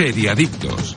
[0.00, 0.96] Seriadictos.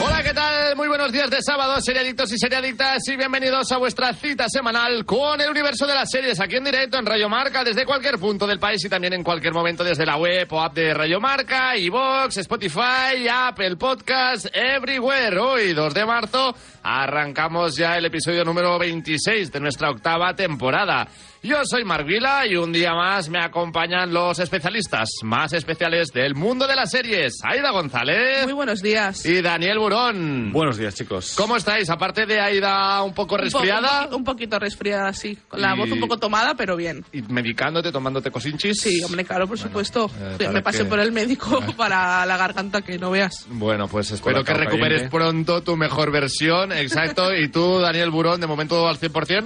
[0.00, 0.74] Hola, ¿qué tal?
[0.74, 5.40] Muy buenos días de sábado, seriadictos y seriadictas, y bienvenidos a vuestra cita semanal con
[5.40, 8.58] el universo de las series, aquí en directo en Radio Marca, desde cualquier punto del
[8.58, 12.38] país y también en cualquier momento desde la web o app de Radio Marca, iVoox,
[12.38, 15.38] Spotify, Apple Podcast, everywhere.
[15.38, 21.08] Hoy, 2 de marzo, arrancamos ya el episodio número 26 de nuestra octava temporada.
[21.42, 26.34] Yo soy Marc Vila y un día más me acompañan los especialistas más especiales del
[26.34, 27.34] mundo de las series.
[27.42, 29.26] Aida González Muy buenos días.
[29.26, 30.52] y Daniel Burón.
[30.52, 31.34] Buenos días, chicos.
[31.36, 31.90] ¿Cómo estáis?
[31.90, 35.36] Aparte de Aida un poco resfriada Un, poqui- un poquito resfriada, sí.
[35.48, 37.04] Con la Y- voz un poco tomada, pero bien.
[37.12, 38.80] y medicándote, tomándote cosinchis.
[38.80, 40.10] Sí, hombre, claro, por supuesto.
[40.38, 43.44] eh, Me- pasé que- por el médico para la garganta que no veas.
[43.50, 47.34] Bueno, pues espero que recuperes pronto tu mejor versión, exacto.
[47.34, 49.44] ¿Y tú, Daniel Burón, de momento al 100%?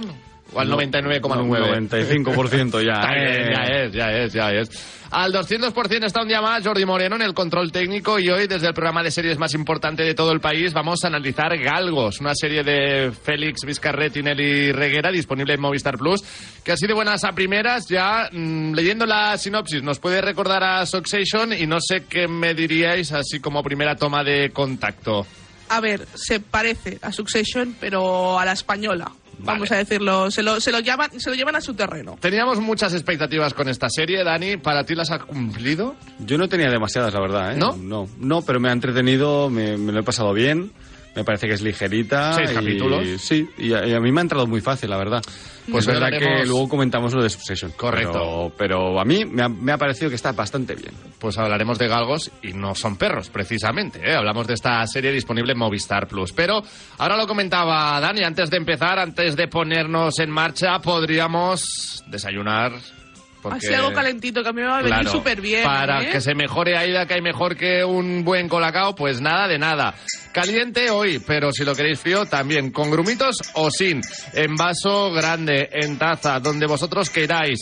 [0.53, 1.89] ¿O al 99,9%?
[1.89, 3.01] 95% ya.
[3.15, 3.51] Eh.
[3.53, 4.99] ya es, ya es, ya es.
[5.11, 8.67] Al 200% está un día más Jordi Moreno en el control técnico y hoy desde
[8.67, 12.35] el programa de series más importante de todo el país vamos a analizar Galgos, una
[12.35, 16.21] serie de Félix Vizcarret y Nelly Reguera disponible en Movistar Plus,
[16.63, 20.85] que así de buenas a primeras ya mm, leyendo la sinopsis nos puede recordar a
[20.85, 25.25] Succession y no sé qué me diríais así como primera toma de contacto.
[25.69, 29.11] A ver, se parece a Succession, pero a la española.
[29.41, 29.75] Vamos Vale.
[29.81, 30.29] a decirlo.
[30.31, 32.17] Se lo, se, lo llaman, se lo llevan a su terreno.
[32.19, 35.95] Teníamos muchas expectativas con esta serie, Dani, ¿para ti las ha cumplido?
[36.19, 37.53] Yo no tenía demasiadas, la verdad.
[37.53, 37.55] ¿eh?
[37.57, 37.77] ¿No?
[37.77, 40.73] No, no, pero me ha entretenido, me, me lo he pasado bien.
[41.19, 42.31] Me parece que es ligerita.
[42.33, 43.05] Seis y- capítulos.
[43.21, 45.21] Sí, y a, y a mí me ha entrado muy fácil, la verdad.
[45.69, 47.71] Pues es verdad que luego comentamos lo de Succession.
[47.73, 48.13] Correcto.
[48.13, 50.93] Pero, pero a mí me ha, me ha parecido que está bastante bien.
[51.19, 53.99] pues hablaremos de galgos y no son perros, precisamente.
[54.03, 54.15] ¿eh?
[54.15, 56.31] Hablamos de esta serie disponible en Movistar Plus.
[56.31, 56.61] Pero
[56.97, 62.71] ahora lo comentaba Dani, antes de empezar, antes de ponernos en marcha, podríamos desayunar.
[63.41, 65.63] Porque- Así algo calentito, que a mí me va a venir Claro, súper bien.
[65.63, 66.09] Para ¿eh?
[66.11, 69.93] que se mejore Aida, que hay mejor que un buen colacao, pues nada de nada.
[70.31, 72.71] Caliente hoy, pero si lo queréis frío, también.
[72.71, 74.01] Con grumitos o sin.
[74.33, 77.59] En vaso grande, en taza, donde vosotros queráis.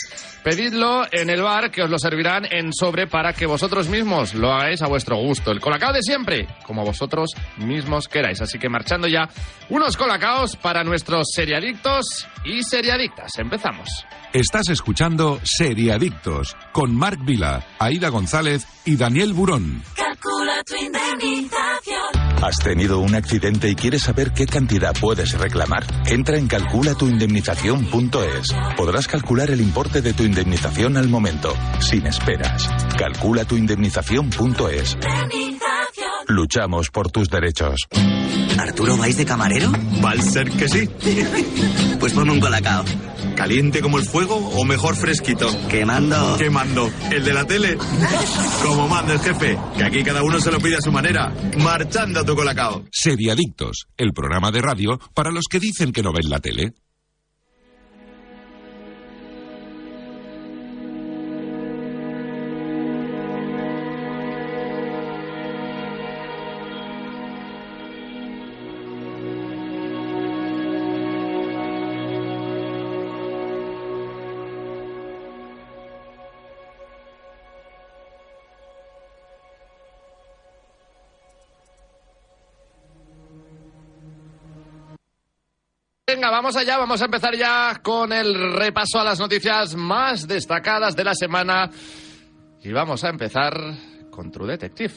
[0.47, 4.53] Pedidlo en el bar, que os lo servirán en sobre para que vosotros mismos lo
[4.53, 5.51] hagáis a vuestro gusto.
[5.51, 8.39] El colacao de siempre, como vosotros mismos queráis.
[8.39, 9.27] Así que marchando ya,
[9.67, 13.37] unos colacaos para nuestros seriadictos y seriadictas.
[13.37, 13.89] Empezamos.
[14.31, 19.83] Estás escuchando Seriadictos con Marc Vila, Aida González y Daniel Burón.
[19.97, 22.26] Calcula tu indemnización.
[22.41, 25.83] ¿Has tenido un accidente y quieres saber qué cantidad puedes reclamar?
[26.05, 28.55] Entra en calculatuindemnización.es.
[28.77, 32.69] Podrás calcular el importe de tu indemnización al momento, sin esperas.
[32.97, 34.97] Calculatuindemnización.es.
[36.27, 37.87] Luchamos por tus derechos.
[38.59, 39.71] ¿Arturo vais de camarero?
[40.03, 40.89] Va a ser que sí.
[41.99, 42.85] Pues ponme un colacao.
[43.35, 45.49] ¿Caliente como el fuego o mejor fresquito?
[45.67, 46.37] Quemando.
[46.37, 46.91] ¿Qué mando?
[47.11, 47.77] ¿El de la tele?
[48.63, 51.33] Como manda el jefe, que aquí cada uno se lo pide a su manera.
[51.57, 52.83] Marchando tu colacao.
[52.91, 56.73] Seriadictos, el programa de radio para los que dicen que no ven la tele.
[86.17, 90.95] Venga, vamos allá, vamos a empezar ya con el repaso a las noticias más destacadas
[90.95, 91.69] de la semana.
[92.63, 93.53] Y vamos a empezar
[94.09, 94.95] con True Detective.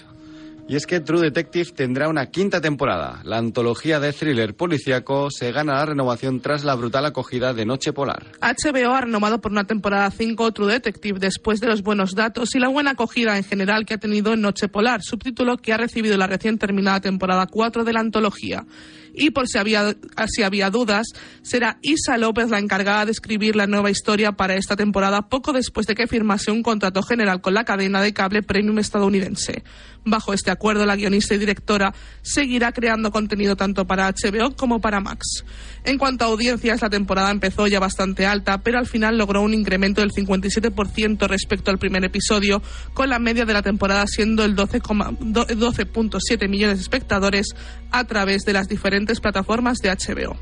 [0.67, 3.21] Y es que True Detective tendrá una quinta temporada.
[3.25, 7.93] La antología de thriller policíaco se gana la renovación tras la brutal acogida de Noche
[7.93, 8.25] Polar.
[8.41, 12.61] HBO ha renovado por una temporada 5 True Detective después de los buenos datos y
[12.61, 16.17] la buena acogida en general que ha tenido en Noche Polar, subtítulo que ha recibido
[16.17, 18.65] la recién terminada temporada 4 de la antología.
[19.21, 19.95] Y por si había,
[20.29, 21.09] si había dudas,
[21.43, 25.87] será Isa López la encargada de escribir la nueva historia para esta temporada poco después
[25.87, 29.63] de que firmase un contrato general con la cadena de cable premium estadounidense.
[30.05, 31.93] Bajo este acuerdo, la guionista y directora
[32.23, 35.45] seguirá creando contenido tanto para HBO como para Max.
[35.85, 39.53] En cuanto a audiencias, la temporada empezó ya bastante alta, pero al final logró un
[39.53, 42.63] incremento del 57% respecto al primer episodio,
[42.95, 47.49] con la media de la temporada siendo el 12,- do- 12.7 millones de espectadores
[47.91, 50.37] a través de las diferentes plataformas de HBO.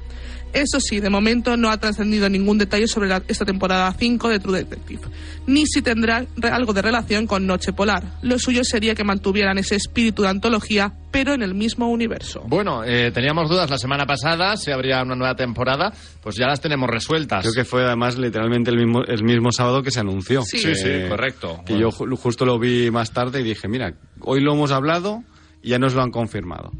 [0.52, 4.38] Eso sí, de momento no ha trascendido ningún detalle sobre la- esta temporada 5 de
[4.40, 5.02] True Detective,
[5.46, 8.02] ni si tendrá re- algo de relación con Noche Polar.
[8.22, 12.44] Lo suyo sería que mantuviera mantuvieran ese espíritu de antología, pero en el mismo universo.
[12.46, 15.92] Bueno, eh, teníamos dudas la semana pasada si habría una nueva temporada,
[16.22, 17.42] pues ya las tenemos resueltas.
[17.42, 20.42] Creo que fue además literalmente el mismo, el mismo sábado que se anunció.
[20.42, 20.58] Sí.
[20.58, 21.60] Sí, sí, correcto.
[21.66, 25.24] Que yo ju- justo lo vi más tarde y dije, mira, hoy lo hemos hablado
[25.62, 26.70] y ya nos lo han confirmado.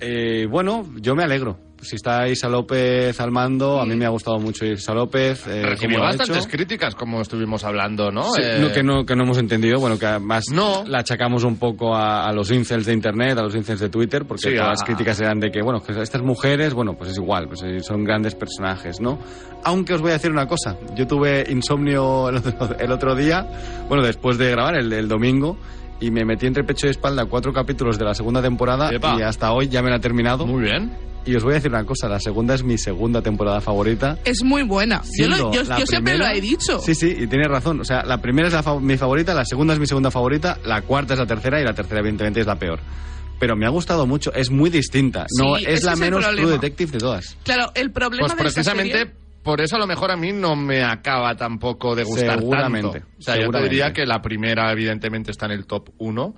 [0.00, 1.58] Eh, bueno, yo me alegro.
[1.80, 5.46] Si está Isa López al mando, a mí me ha gustado mucho Isa López.
[5.46, 6.48] Eh, Recibió bastantes hecho.
[6.48, 8.32] críticas, como estuvimos hablando, ¿no?
[8.32, 10.84] Sí, Eh, no, que, no, que no hemos entendido, bueno, que además No.
[10.86, 14.24] la achacamos un poco a, a los incels de Internet, a los incels de Twitter,
[14.26, 17.10] porque Sí, todas a- las críticas eran de que, bueno, que estas mujeres, bueno, pues
[17.10, 19.18] es igual, pues eh, son grandes personajes, ¿no?
[19.64, 23.46] Aunque os voy a decir una cosa, yo tuve insomnio el otro, el otro día,
[23.88, 25.56] bueno, después de grabar el, el domingo,
[26.00, 29.16] y me metí entre pecho y espalda cuatro capítulos de la segunda temporada Epa.
[29.18, 30.46] y hasta hoy ya me la he terminado.
[30.46, 30.92] Muy bien.
[31.28, 34.18] Y os voy a decir una cosa, la segunda es mi segunda temporada favorita.
[34.24, 35.02] Es muy buena.
[35.18, 36.78] Yo, lo- yo- yo siempre lo primera- he dicho.
[36.80, 37.80] Sí, sí, y tienes razón.
[37.80, 40.58] O sea, la primera es la fa- mi favorita, la segunda es mi segunda favorita,
[40.64, 42.80] la cuarta es la tercera y la tercera, evidentemente, es la peor.
[43.38, 45.26] Pero me ha gustado mucho, es muy distinta.
[45.38, 46.24] No Sí, es la es menos.
[46.26, 47.36] True Detective de todas.
[47.44, 50.32] Claro, el problema Pues de esta precisamente serie- por eso a lo mejor a mí
[50.32, 53.08] no me acaba tampoco de gustar Seguramente, tanto.
[53.18, 53.68] O sea, yo te seguramente.
[53.74, 56.34] diría que la primera evidentemente está en el top 1, Mm.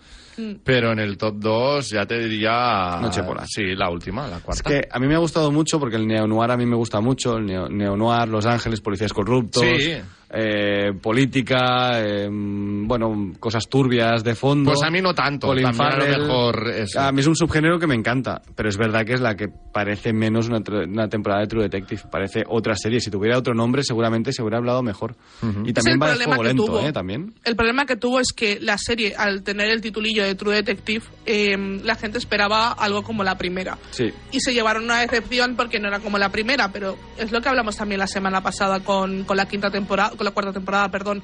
[0.65, 2.99] Pero en el top 2 ya te diría...
[3.01, 3.47] Noche polar.
[3.49, 4.71] Sí, la última, la Es cuarta.
[4.71, 7.37] que a mí me ha gustado mucho porque el neo-noir a mí me gusta mucho,
[7.37, 9.93] el neo- neo-noir, Los Ángeles, policías corruptos, Sí.
[10.33, 14.71] eh, política, eh, bueno, cosas turbias de fondo.
[14.73, 15.49] Pues a mí no tanto.
[15.49, 17.01] Colin también a lo mejor eso.
[17.01, 19.49] A mí es un subgénero que me encanta, pero es verdad que es la que
[19.73, 22.03] parece menos una, una temporada de True Detective.
[22.11, 23.01] Parece otra serie.
[23.01, 25.17] Si tuviera otro nombre, seguramente se hubiera hablado mejor.
[25.65, 26.81] Y Es también el va de que lento, tuvo.
[26.81, 26.93] ¿eh?
[26.93, 27.35] También.
[27.45, 31.05] El problema que tuvo es que la serie, al tener el titulillo de True Detective,
[31.27, 33.79] eh, la gente esperaba algo como la primera.
[33.91, 34.13] Sí.
[34.33, 37.49] Y se llevaron una decepción porque no era como la primera, pero es lo que
[37.49, 41.23] hablamos también la semana pasada con, con la quinta temporada, con la cuarta temporada, perdón,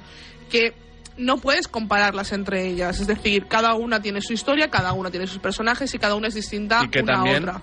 [0.50, 0.74] que
[1.16, 3.00] no puedes compararlas entre ellas.
[3.00, 6.28] Es decir, cada una tiene su historia, cada una tiene sus personajes y cada una
[6.28, 7.62] es distinta y que una también, a otra.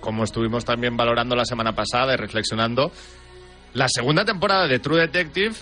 [0.00, 2.90] como estuvimos también valorando la semana pasada y reflexionando,
[3.74, 5.54] la segunda temporada de True Detective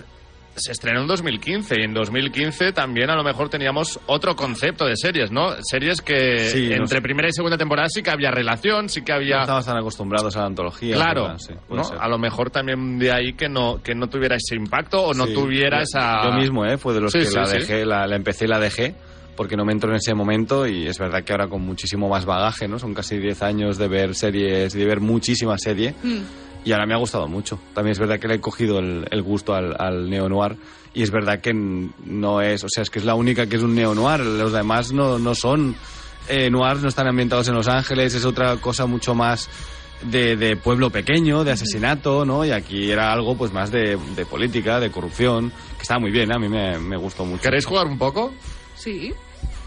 [0.55, 4.95] se estrenó en 2015 y en 2015 también a lo mejor teníamos otro concepto de
[4.95, 5.55] series, ¿no?
[5.61, 7.01] Series que Sí, no entre sé.
[7.01, 9.41] primera y segunda temporada sí que había relación, sí que No había...
[9.41, 10.95] estamos tan acostumbrados a la antología.
[10.95, 11.35] Claro,
[11.69, 11.81] ¿no?
[11.99, 15.25] a lo mejor también de ahí que no, que no tuviera ese impacto o no
[15.25, 15.33] Sí.
[15.33, 16.23] tuviera Yo- esa...
[16.29, 16.77] Yo mismo, ¿eh?
[16.77, 18.93] Fue de los que la dejé, la, la empecé y la dejé,
[19.35, 22.25] porque no me entró en ese momento y es verdad que ahora con muchísimo más
[22.25, 22.79] bagaje, ¿no?
[22.79, 26.19] Son casi 10 años de ver series y de ver muchísima serie Mm.
[26.65, 27.59] y ahora me ha gustado mucho.
[27.73, 30.55] También es verdad que le he cogido el, el gusto al, al neo-noir
[30.93, 33.63] y es verdad que no es, o sea, es que es la única que es
[33.63, 35.75] un neo-noir, los demás no, no son
[36.29, 39.49] eh, noirs, no están ambientados en Los Ángeles, es otra cosa mucho más
[40.03, 42.45] de, de pueblo pequeño, de asesinato, ¿no?
[42.45, 46.29] Y aquí era algo pues más de, de política, de corrupción, que estaba muy bien,
[46.29, 46.35] ¿eh?
[46.35, 47.41] a mí me, me gustó mucho.
[47.41, 48.31] ¿Queréis jugar un poco?
[48.83, 49.13] Sí.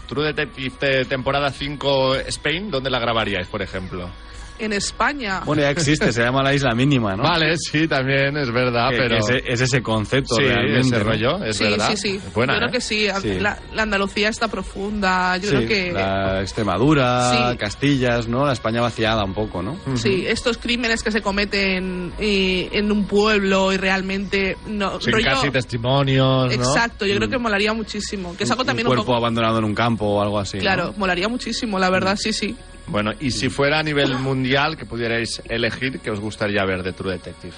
[0.07, 4.09] True Detective de temporada 5 Spain, ¿dónde la grabaríais, por ejemplo?
[4.59, 5.41] En España.
[5.45, 7.23] Bueno, ya existe, se llama la isla mínima, ¿no?
[7.23, 9.25] Vale, sí, también es verdad, Que- pero...
[9.25, 10.79] que es, es ese concepto sí, realmente.
[10.87, 11.03] ese ¿no?
[11.03, 11.89] rollo, es sí, verdad.
[11.91, 12.15] sí, sí.
[12.25, 12.71] Es buena, yo creo ¿eh?
[12.71, 13.07] que sí.
[13.21, 13.39] Sí.
[13.39, 15.37] La, la Andalucía está profunda.
[15.37, 15.91] Yo Sí, creo que.
[15.93, 17.57] la Extremadura, Sí.
[17.57, 18.45] Castillas, ¿no?
[18.45, 19.77] La España vaciada un poco, ¿no?
[19.95, 25.23] Sí, estos crímenes que se cometen eh, en un pueblo y realmente no Sin rollo-
[25.35, 26.51] casi testimonios, ¿no?
[26.51, 28.35] Exacto, yo creo que molaría muchísimo.
[28.35, 30.57] Que es algo un también un, cuerpo poco abandonado en un campo o algo así.
[30.57, 30.61] ¿no?
[30.61, 32.55] claro, molaría muchísimo, la verdad, sí, sí.
[32.87, 36.93] Bueno, y si fuera a nivel mundial que pudierais elegir, ¿qué os gustaría ver de
[36.93, 37.53] True Detective?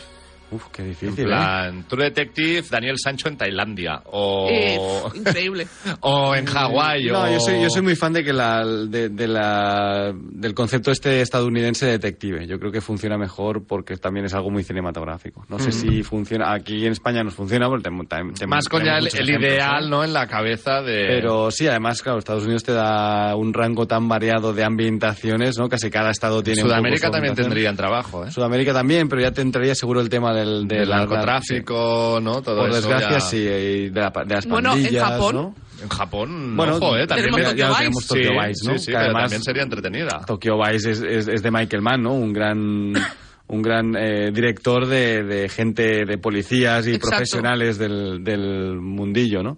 [0.51, 1.19] Uf, qué En difícil.
[1.25, 1.27] ¿eh?
[1.27, 4.77] plan, True Detective, Daniel Sancho en Tailandia, o, Eh,
[5.15, 5.67] increíble.
[6.01, 7.31] o en Hawái, No, o...
[7.31, 11.21] yo soy, yo soy muy fan de que la, de, de la, del concepto este
[11.21, 12.47] estadounidense de detective.
[12.47, 15.45] Yo creo que funciona mejor porque también es algo muy cinematográfico.
[15.49, 16.51] No sé si funciona.
[16.53, 19.85] Aquí en España nos funciona porque tem- tem- tem- Más con ya el, el ideal,
[19.85, 19.89] ¿eh?
[19.89, 20.03] ¿no?
[20.03, 21.05] En la cabeza de...
[21.07, 25.69] Pero sí, además, claro, Estados Unidos te da un rango tan variado de ambientaciones, ¿no?
[25.69, 28.31] Casi cada estado tiene un poco Sudamérica también tendrían trabajo, ¿eh?
[28.31, 32.41] Sudamérica también, pero ya te entraría seguro el tema del, de Del la- narcotráfico, ¿no?
[32.41, 35.55] Todo Por desgracia, ya- sí, y de, la- de las Bueno, en pandillas, Japón, ¿no?
[35.81, 37.07] En Japón, Bueno, ojo, ¿eh?
[37.07, 37.77] También tenemos Tokyo ya Vice.
[37.79, 38.73] tenemos Tokyo sí, Vice, ¿no?
[38.73, 40.21] Sí, sí, Que pero además también sería entretenida.
[40.27, 42.13] Tokyo Vice es, es- es de Michael Mann, ¿no?
[42.13, 42.93] Un gran,
[43.47, 47.09] un gran eh, director de, de gente, de policías y Exacto.
[47.09, 49.57] profesionales del, del mundillo, ¿no?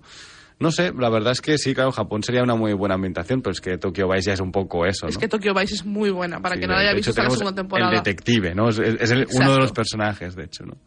[0.62, 3.52] No sé, la verdad es que sí, claro, Japón sería una muy buena ambientación, pero
[3.52, 5.10] es que Tokyo Vice ya es un poco eso, ¿no?
[5.10, 7.24] Es que Tokyo Vice es muy buena, para Sí, que no la haya visto hasta
[7.24, 7.90] la segunda temporada.
[7.92, 8.70] El detective, ¿no?
[8.70, 10.78] Es, es el- uno de los personajes, de hecho, ¿no?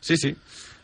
[0.00, 0.36] Sí, sí.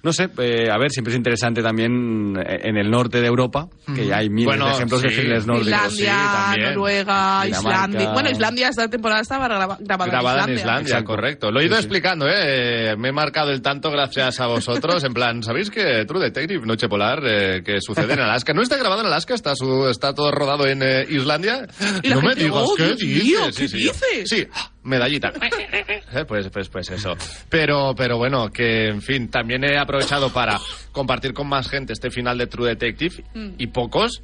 [0.04, 3.68] No sé, eh, a ver, siempre es interesante también eh, en el norte de Europa,
[3.94, 5.66] que ya hay miles Bueno, de ejemplos de thrillers nórdicos.
[5.68, 6.68] Islandia, sí, también.
[6.74, 7.48] Noruega, Dinamarca.
[7.78, 8.10] Islandia.
[8.12, 11.06] Bueno, Islandia esta temporada estaba graba- grabada, Grabada en en Islandia, Exacto.
[11.06, 11.50] correcto.
[11.50, 12.94] Lo he ido Sí, explicando, ¿eh?
[12.98, 15.02] Me he marcado el tanto gracias a vosotros.
[15.04, 18.52] En plan, ¿sabéis que True Detective, Noche Polar, eh, que sucede en Alaska?
[18.52, 19.34] ¿No está grabado en Alaska?
[19.34, 21.66] ¿Está, su- está todo rodado en eh, Islandia?
[22.10, 23.56] No me digas, "Oh, ¿qué Dios dices?
[23.56, 24.28] ¿qué dices?
[24.28, 24.46] Sí,
[24.84, 25.32] medallita.
[26.14, 27.16] Eh, Pues, pues, pues eso.
[27.48, 30.60] Pero, pero bueno, que en fin, también he aprovechado para
[30.92, 33.54] compartir con más gente este final de True Detective Mm.
[33.58, 34.22] y pocos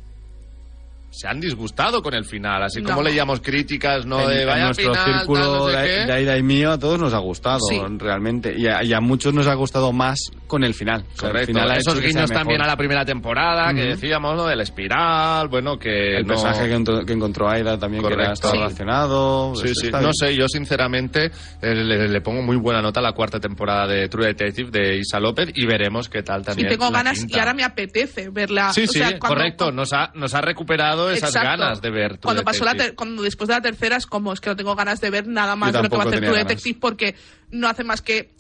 [1.11, 3.09] se han disgustado con el final, así como No.
[3.09, 4.23] leíamos críticas, ¿no?
[4.23, 6.71] en, de en vaya nuestro final, tal, círculo no sé de, de Aida y mío
[6.73, 7.81] a todos nos ha gustado Sí.
[7.99, 11.29] realmente y a, y a muchos nos ha gustado más con el final O sea,
[11.29, 11.53] el Correcto.
[11.53, 13.91] final Esos que guiños también a la primera temporada que Ujú.
[13.91, 14.47] decíamos, ¿no?
[14.47, 16.29] De la espiral, bueno, que el no...
[16.35, 18.23] personaje que, entró- que encontró Aida también que Correcto.
[18.25, 18.59] era estaba Sí.
[18.59, 19.91] relacionado Sí, pues sí.
[19.91, 23.87] No sé, yo sinceramente eh, le, le pongo muy buena nota a la cuarta temporada
[23.87, 26.69] de True Detective de Isa López y veremos qué tal Y también.
[26.69, 27.37] tengo la ganas, quinta.
[27.37, 28.73] y ahora me apetece verla.
[28.73, 29.73] Sí, O sí, sea, cuando- correcto.
[29.73, 31.49] Nos ha, nos ha recuperado esas Exacto.
[31.63, 34.41] ganas de ver cuando pasó la ter- cuando después de la tercera es como es
[34.41, 36.37] que no tengo ganas de ver nada más de lo que va a hacer ganas.
[36.39, 37.15] Detective porque
[37.51, 38.31] no hace más que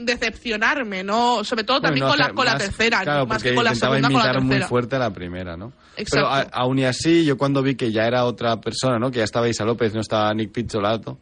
[0.00, 1.42] decepcionarme, ¿no?
[1.42, 3.64] Sobre todo también Bueno, con, la, con la más- tercera, Claro, más porque que con
[3.64, 4.68] la segunda, con la imitar muy tercera.
[4.68, 5.72] fuerte a la primera, ¿no?
[5.96, 6.28] Exacto.
[6.30, 9.10] Pero aún y así, yo cuando vi que ya era otra persona, ¿no?
[9.10, 11.18] Que ya estaba Isa López, no estaba Nick Pizzolato,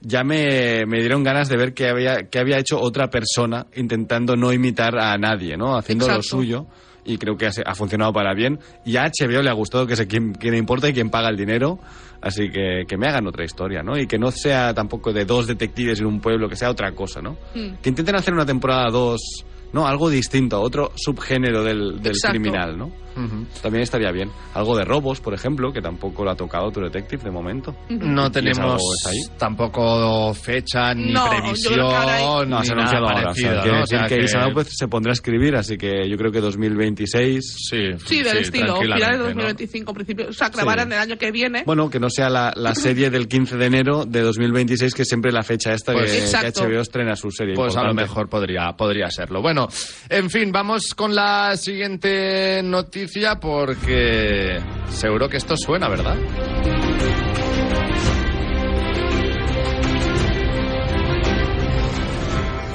[0.00, 4.34] ya me, me dieron ganas de ver que había, que había hecho otra persona intentando
[4.36, 5.76] no imitar a nadie, ¿no?
[5.76, 6.66] Haciendo lo suyo.
[7.06, 8.58] Y creo que ha, ha funcionado para bien.
[8.84, 11.36] Y a HBO le ha gustado que sé quién, quién importa y quién paga el
[11.36, 11.78] dinero.
[12.20, 13.96] Así que que me hagan otra historia, ¿no?
[13.96, 17.20] Y que no sea tampoco de dos detectives en un pueblo, que sea otra cosa,
[17.20, 17.36] ¿no?
[17.54, 17.76] Hmm.
[17.82, 19.44] Que intenten hacer una temporada dos,
[19.76, 19.86] ¿no?
[19.86, 22.86] Algo distinto, otro subgénero del, del criminal, ¿no?
[23.16, 23.46] Ujú.
[23.62, 24.30] También estaría bien.
[24.54, 27.74] Algo de robos, por ejemplo, que tampoco lo ha tocado True Detective de momento.
[27.88, 29.16] No ¿Y es tenemos ahí?
[29.38, 31.80] tampoco fecha ni No, yo creo previsión.
[31.92, 33.30] hay- No, ni se ha nada anunciado ahora.
[33.30, 33.82] O sea, ¿no?
[33.82, 37.42] O sea que, que- López se pondrá a escribir, así que yo creo que 2026...
[37.70, 39.24] Sí, Sí, del estilo, tranquilamente, finales de ¿no?
[39.28, 40.94] 2025, principio, o sea, grabarán Sí.
[40.94, 41.62] el año que viene.
[41.64, 45.08] Bueno, que no sea la, la serie del 15 de enero de 2026, que es
[45.08, 46.18] siempre la fecha esta Pues- que,
[46.52, 46.60] que.
[46.62, 47.54] HBO estrena su serie.
[47.54, 48.02] Pues a lo importante.
[48.02, 49.40] mejor podría, podría serlo.
[49.40, 49.65] Bueno,
[50.08, 56.16] en fin, vamos con la siguiente noticia porque seguro que esto suena, ¿verdad?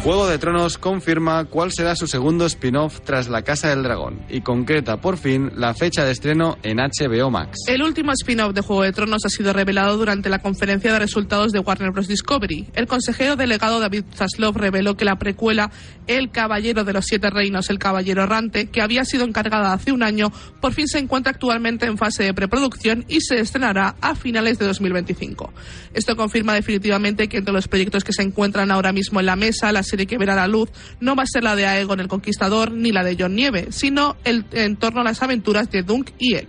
[0.04, 4.42] Juego de Tronos confirma cuál será su segundo spin-off tras La Casa del Dragón y
[4.42, 7.60] concreta por fin la fecha de estreno en HBO Max.
[7.68, 11.52] El último spin-off de Juego de Tronos ha sido revelado durante la conferencia de resultados
[11.52, 12.08] de Warner Bros.
[12.08, 12.70] Discovery.
[12.74, 15.70] El consejero delegado David Zaslav reveló que la precuela
[16.08, 20.02] El Caballero de los Siete Reinos, El Caballero Errante, que había sido encargada hace un
[20.02, 20.32] año,
[20.62, 24.66] por fin se encuentra actualmente en fase de preproducción y se estrenará a finales de
[24.66, 25.54] 2025.
[25.94, 29.72] Esto confirma definitivamente que entre los proyectos que se encuentran ahora mismo en la mesa,
[29.72, 30.70] la serie que verá la luz
[31.00, 34.16] no va a ser la de Aegon el Conquistador ni la de John Nieve, sino
[34.24, 36.48] el en torno a las aventuras de Dunk y Egg.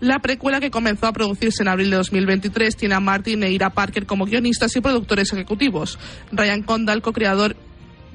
[0.00, 3.70] La precuela que comenzó a producirse en abril de 2023 tiene a Martin e Ira
[3.70, 5.98] Parker como guionistas y productores ejecutivos.
[6.32, 7.56] Ryan Condal, co-creador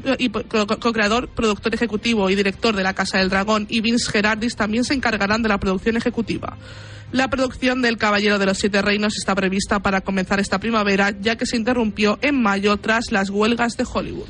[0.05, 3.81] eh, y co- co- co-creador, productor ejecutivo y director de La Casa del Dragón y
[3.81, 6.55] Vince Gerardis también se encargarán de la producción ejecutiva.
[7.11, 11.35] La producción del Caballero de los Siete Reinos está prevista para comenzar esta primavera, ya
[11.35, 14.29] que se interrumpió en mayo tras las huelgas de Hollywood.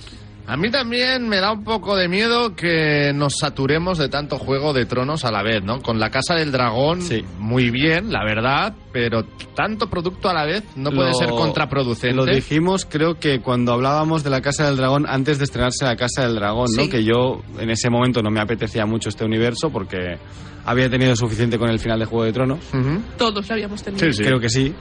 [0.51, 4.74] A mí también me da un poco de miedo que nos saturemos de tanto juego
[4.74, 5.81] de tronos a la vez, ¿no?
[5.81, 7.24] Con la Casa del Dragón, Sí.
[7.39, 9.24] muy bien, la verdad, pero
[9.55, 12.17] tanto producto a la vez no puede ser contraproducente.
[12.17, 15.96] Lo dijimos, creo que cuando hablábamos de la Casa del Dragón, antes de estrenarse la
[15.96, 16.84] Casa del Dragón, ¿no?
[16.84, 16.89] Sí.
[16.89, 20.17] Que yo en ese momento no me apetecía mucho este universo porque
[20.65, 22.60] había tenido suficiente con el final de Juego de Tronos.
[23.17, 24.05] Todos lo habíamos tenido.
[24.05, 24.24] Sí, sí.
[24.25, 24.74] Creo que sí.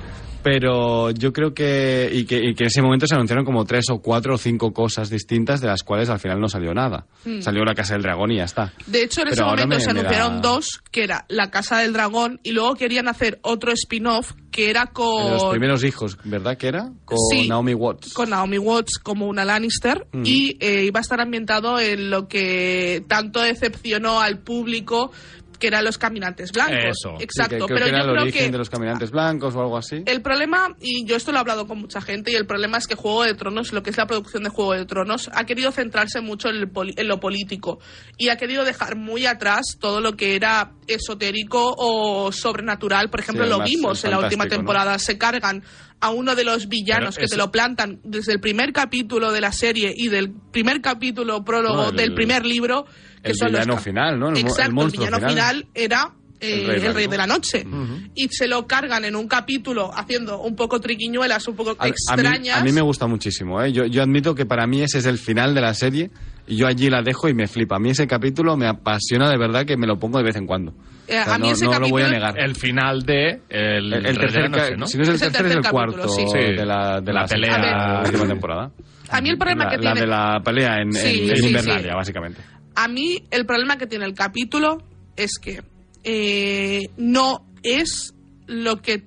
[0.43, 2.37] Pero yo creo que y, que.
[2.39, 5.61] y que en ese momento se anunciaron como tres o cuatro o cinco cosas distintas
[5.61, 7.07] de las cuales al final no salió nada.
[7.25, 7.41] Mm.
[7.43, 8.73] Salió la Casa del Dragón y ya está.
[8.87, 11.79] De hecho, en Pero ese momento me- se anunciaron da- dos, que era La Casa
[11.79, 14.91] del Dragón, y luego querían hacer otro spin-off que era de
[15.31, 16.91] los con, primeros hijos, ¿verdad que era?
[17.05, 17.47] Con Sí.
[17.49, 18.13] Naomi Watts.
[18.15, 20.23] con Naomi Watts como una Lannister, Mm.
[20.25, 25.13] y eh, iba a estar ambientado en lo que tanto decepcionó al público,
[25.61, 26.77] que eran los caminantes blancos.
[26.99, 27.15] Eso.
[27.19, 29.11] Sí, Exacto, que creo pero que era yo el creo origen que de los caminantes
[29.13, 30.03] blancos o algo así.
[30.07, 32.89] el problema, y yo esto lo he hablado con mucha gente, y el problema es
[32.89, 35.71] que Juego de Tronos, lo que es la producción de Juego de Tronos, ha querido
[35.71, 37.79] centrarse mucho en, el poli- en lo político
[38.19, 43.11] y ha querido dejar muy atrás todo lo que era esotérico o sobrenatural.
[43.11, 45.63] Por ejemplo, Sí, lo vimos en la última temporada, se cargan
[46.01, 49.53] a uno de los villanos que te lo plantan desde el primer capítulo de la
[49.53, 52.87] serie y del primer capítulo prólogo No, el- del primer libro.
[53.23, 54.29] Que el son los villano ca- final, ¿no?
[54.31, 55.29] El Exacto, el, villano final.
[55.31, 57.11] final era eh, El Rey el, Rey Blanco.
[57.11, 57.67] de la Noche.
[58.15, 61.85] Y se lo cargan en un capítulo haciendo un poco triquiñuelas, un poco A, a
[61.85, 62.57] mí, extrañas.
[62.59, 63.71] a mí me gusta muchísimo, ¿eh?
[63.73, 66.11] Yo, yo admito que para mí ese es el final de la serie
[66.47, 67.77] y yo allí la dejo y me flipa.
[67.77, 70.47] A mí ese capítulo me apasiona de verdad que me lo pongo de vez en
[70.47, 70.73] cuando.
[71.07, 72.39] Eh, O sea, a mí no, ese no lo voy a capítulo- negar.
[72.41, 74.87] El final de El, El, tercer, la Noche, ¿no?
[74.87, 76.39] si no es el Es tercer, es el cuarto capítulo, sí.
[76.39, 77.55] De la, de La la, pelea.
[77.55, 78.71] sexta- última temporada.
[79.11, 80.01] A mí el problema la, que la tiene...
[80.01, 81.97] de la pelea en, Sí, en- en sí, Invernalia, sí.
[81.97, 82.41] básicamente.
[82.77, 84.79] A mí el problema que tiene el capítulo
[85.17, 85.63] es que
[86.05, 88.15] eh, no es
[88.47, 89.05] lo que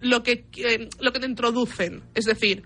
[0.00, 2.62] lo que eh, lo que te introducen, es decir,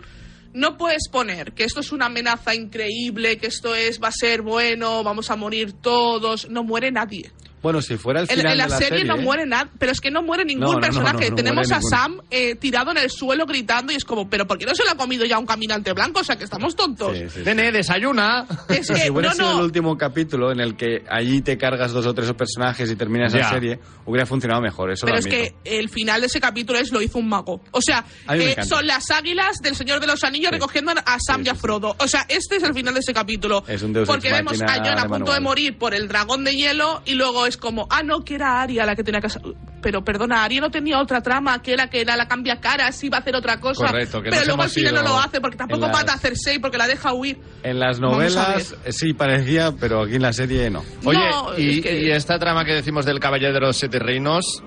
[0.52, 4.42] no puedes poner que esto es una amenaza increíble, que esto es va a ser
[4.42, 7.30] bueno, vamos a morir todos, no muere nadie.
[7.62, 9.20] Bueno, si fuera el En, final en la, de la serie, no ¿eh?
[9.22, 11.24] muere nada, pero es que no muere ningún No, no, no, personaje.
[11.24, 11.96] no, no Tenemos a ninguno.
[11.96, 14.84] Sam eh, tirado en el suelo gritando y es como, pero ¿por qué no se
[14.84, 16.20] lo ha comido ya un caminante blanco?
[16.20, 17.16] O sea, que estamos tontos.
[17.16, 17.40] Sí, sí, sí.
[17.44, 18.46] Nene, desayuna.
[18.68, 19.58] Es Si que, hubiera no, sido no.
[19.58, 23.32] el último capítulo en el que allí te cargas dos o tres personajes y terminas
[23.32, 23.40] Ya.
[23.40, 24.92] la serie, hubiera funcionado mejor.
[24.92, 27.60] Eso Pero lo es que el final de ese capítulo es lo hizo un mago.
[27.72, 30.54] O sea, eh, son las águilas del Señor de los Anillos Sí.
[30.54, 31.54] recogiendo a Sam Sí, y a.
[31.54, 31.96] Frodo.
[31.98, 33.64] O sea, este es el final de ese capítulo.
[33.66, 36.44] Es un Deus Porque vemos a Jon a de punto de morir por el dragón
[36.44, 39.28] de hielo y luego es como, ah, no, que era Aria la que tenía que...
[39.82, 43.18] Pero perdona, Aria no tenía otra trama, que era que era la cambia caras, iba
[43.18, 43.86] a hacer otra cosa.
[43.86, 46.78] Correcto, que pero luego al final no lo hace porque tampoco mata a Cersei porque
[46.78, 47.38] la deja huir.
[47.62, 50.82] En las novelas eh, sí parecía, pero aquí en la serie no.
[51.04, 53.98] Oye, No, y, es que- y esta trama que decimos del Caballero de los Siete
[53.98, 54.62] Reinos,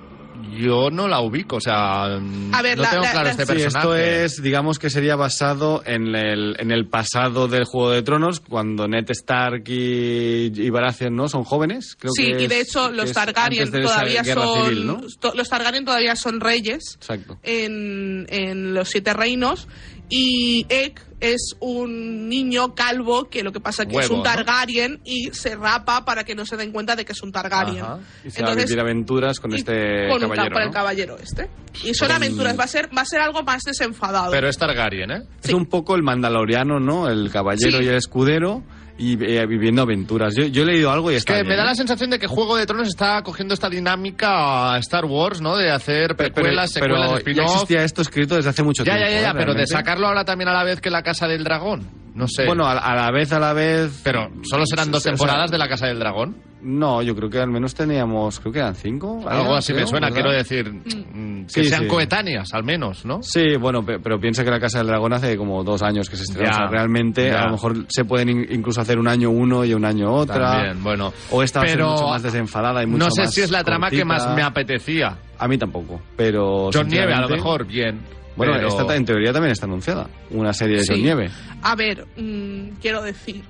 [0.58, 3.46] yo no la ubico, o sea, A ver, no la- tengo la- claro la- este
[3.46, 3.67] Sí, personaje.
[3.79, 8.39] esto es, digamos que sería basado en el, en el pasado del Juego de Tronos,
[8.39, 11.96] cuando Ned Stark y, y Baratheon no son jóvenes.
[12.00, 15.01] Creo sí, que y de hecho los Targaryen todavía son civil, ¿no?
[15.19, 17.38] to- los Targaryen todavía son reyes Exacto.
[17.43, 19.67] en, en los siete reinos
[20.10, 24.23] y Egg es un niño calvo que lo que pasa es que es un ¿no?
[24.23, 27.83] Targaryen y se rapa para que no se den cuenta de que es un Targaryen.
[27.83, 27.99] Ajá.
[28.23, 30.73] Y se va a vivir aventuras con este con, un ca- caballero, con el ¿no?
[30.73, 31.49] caballero este.
[31.83, 34.31] Y son aventuras, va a ser va a ser algo más desenfadado.
[34.31, 35.21] Pero es Targaryen, ¿eh?
[35.43, 37.09] Es un poco el mandaloriano, ¿no?
[37.09, 37.83] El caballero Sí.
[37.83, 38.63] y el escudero
[38.99, 40.35] y eh, viviendo aventuras.
[40.35, 41.67] Yo, yo he leído algo y Es está que bien, me da ¿eh?
[41.67, 45.55] la sensación de que Juego de Tronos está cogiendo esta dinámica a Star Wars, ¿no?
[45.57, 47.53] De hacer Pero- precuelas, pero secuelas, ya spin-off.
[47.55, 49.09] existía esto escrito desde hace mucho Ya, tiempo.
[49.09, 49.33] ya, ya, ya, ¿eh?
[49.37, 51.89] pero de sacarlo ahora también a la vez que la Casa del Dragón.
[52.13, 52.45] No sé.
[52.45, 54.01] Bueno, a, a la vez, a la vez...
[54.03, 56.35] pero solo serán dos o sea, temporadas de la Casa del Dragón.
[56.61, 59.21] No, yo creo que al menos teníamos, creo que eran cinco.
[59.27, 60.21] Algo así me suena, ¿verdad?
[60.21, 61.87] quiero decir, mm, que Sí, sean sí.
[61.87, 63.19] coetáneas, al menos, ¿no?
[63.23, 66.17] Sí, bueno, pe- pero piensa que la Casa del Dragón hace como dos años que
[66.17, 66.49] se estrenó.
[66.49, 67.41] Ya, o sea, realmente ya.
[67.41, 70.51] a lo mejor se pueden in- incluso hacer un año uno y un año otra.
[70.51, 71.13] También, bueno.
[71.31, 73.41] O esta va a ser Pero mucho más desenfadada y mucho No sé más si
[73.41, 75.17] es la trama que más me apetecía.
[75.38, 76.69] A mí tampoco, pero...
[76.73, 78.01] John Nieve, a lo mejor, bien.
[78.36, 80.07] Bueno, pero- esta en teoría también está anunciada.
[80.31, 80.93] Una serie de Sí.
[80.93, 81.29] John Nieve.
[81.62, 83.43] A ver, mm, quiero decir,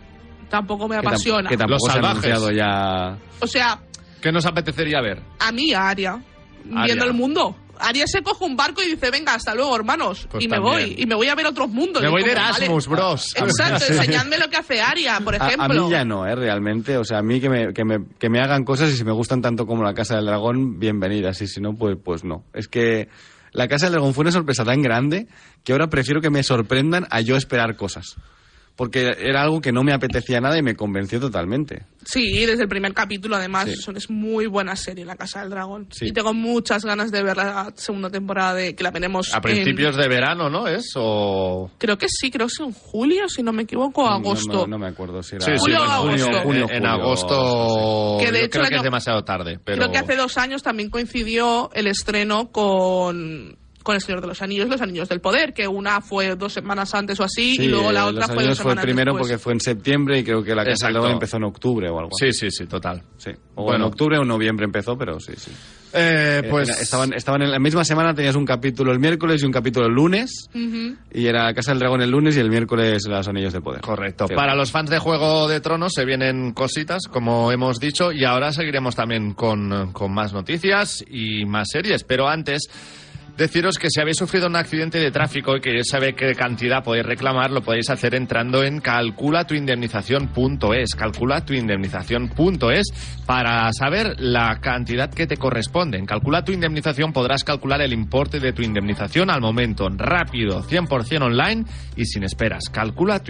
[0.50, 1.50] tampoco me Que, tam- apasiona.
[1.50, 2.32] que tampoco Los se ha salvajes.
[2.32, 3.18] anunciado ya...
[3.40, 3.80] O sea,
[4.22, 5.22] ¿Qué nos apetecería ver?
[5.40, 6.22] a mí, a Aria,
[6.66, 7.56] viendo el mundo.
[7.82, 10.28] Aria se coge un barco y dice, venga, hasta luego, hermanos.
[10.30, 10.74] Pues y me también.
[10.90, 12.04] voy, y me voy a ver otros mundos.
[12.04, 12.58] Me voy de como, vale.
[12.66, 13.34] Erasmus, bros.
[13.38, 13.94] Exacto, Sí.
[13.94, 15.64] enseñadme lo que hace Aria, por A, ejemplo.
[15.64, 16.36] a mí ya no, ¿eh?
[16.36, 16.98] Realmente.
[16.98, 19.14] O sea, a mí que me, que, me, que me hagan cosas y si me
[19.14, 21.42] gustan tanto como La Casa del Dragón, bienvenidas.
[21.42, 22.44] Y si no, pues, pues no.
[22.54, 23.08] Es que
[23.54, 25.28] La Casa del Dragón fue una sorpresa tan grande
[25.64, 28.18] que ahora prefiero que me sorprendan a yo esperar cosas.
[28.76, 31.84] Porque era algo que no me apetecía nada y me convenció totalmente.
[32.06, 33.76] Sí, desde el primer capítulo, además, Sí.
[33.76, 35.88] son- es muy buena serie La Casa del Dragón.
[35.92, 36.08] Sí.
[36.08, 39.34] Y tengo muchas ganas de ver la segunda temporada de que la veremos.
[39.34, 40.66] A en- principios de verano, ¿no?
[40.68, 40.94] ¿Es?
[40.96, 41.70] O...
[41.78, 44.60] Creo que sí, creo que es en julio, si no me equivoco, o agosto.
[44.60, 45.44] No, no me acuerdo si era...
[45.46, 46.26] Sí, sí, Julio o agosto.
[46.26, 48.18] junio, Junio, en agosto.
[48.22, 49.60] Que de hecho creo que es demasiado tarde.
[49.64, 49.78] Pero...
[49.80, 54.42] Creo que hace dos años también coincidió el estreno con, con El Señor de los
[54.42, 57.68] Anillos, Los Anillos del Poder, que una fue dos semanas antes o así, Sí, y
[57.68, 59.32] luego la eh, otra Los fue dos Anillos fue semanas primero después.
[59.32, 60.86] porque fue en septiembre y creo que La Casa Exacto.
[60.88, 62.32] del Dragón empezó en octubre o algo así.
[62.34, 63.02] Sí, sí, sí, total.
[63.18, 63.32] Sí.
[63.56, 63.86] O Bueno.
[63.86, 65.52] en octubre o noviembre empezó, pero sí, sí.
[65.92, 66.70] Eh, Eh, pues...
[66.70, 69.88] era- estaban, estaban en la misma semana, tenías un capítulo el miércoles y un capítulo
[69.88, 70.48] el lunes.
[71.12, 73.82] Y era La Casa del Dragón el lunes y el miércoles Los Anillos de Poder.
[73.82, 74.28] Correcto.
[74.28, 74.36] Sí.
[74.36, 78.52] Para los fans de Juego de Tronos se vienen cositas, como hemos dicho, y ahora
[78.52, 82.04] seguiremos también con, con más noticias y más series.
[82.04, 82.70] Pero antes,
[83.40, 87.06] deciros que si habéis sufrido un accidente de tráfico y queréis saber qué cantidad podéis
[87.06, 90.96] reclamar, lo podéis hacer entrando en calculatuindemnización.es.
[90.96, 95.98] Calculatuindemnización.es para saber la cantidad que te corresponde.
[95.98, 101.22] En Calcula tu indemnización podrás calcular el importe de tu indemnización al momento, rápido, 100%
[101.22, 101.64] online
[101.96, 102.66] y sin esperas.
[102.70, 103.30] Calcula tu.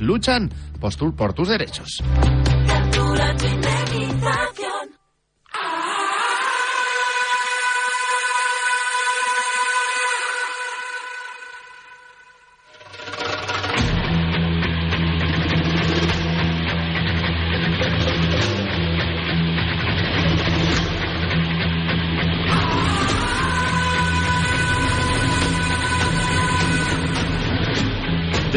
[0.00, 2.04] Luchan por, por tus derechos.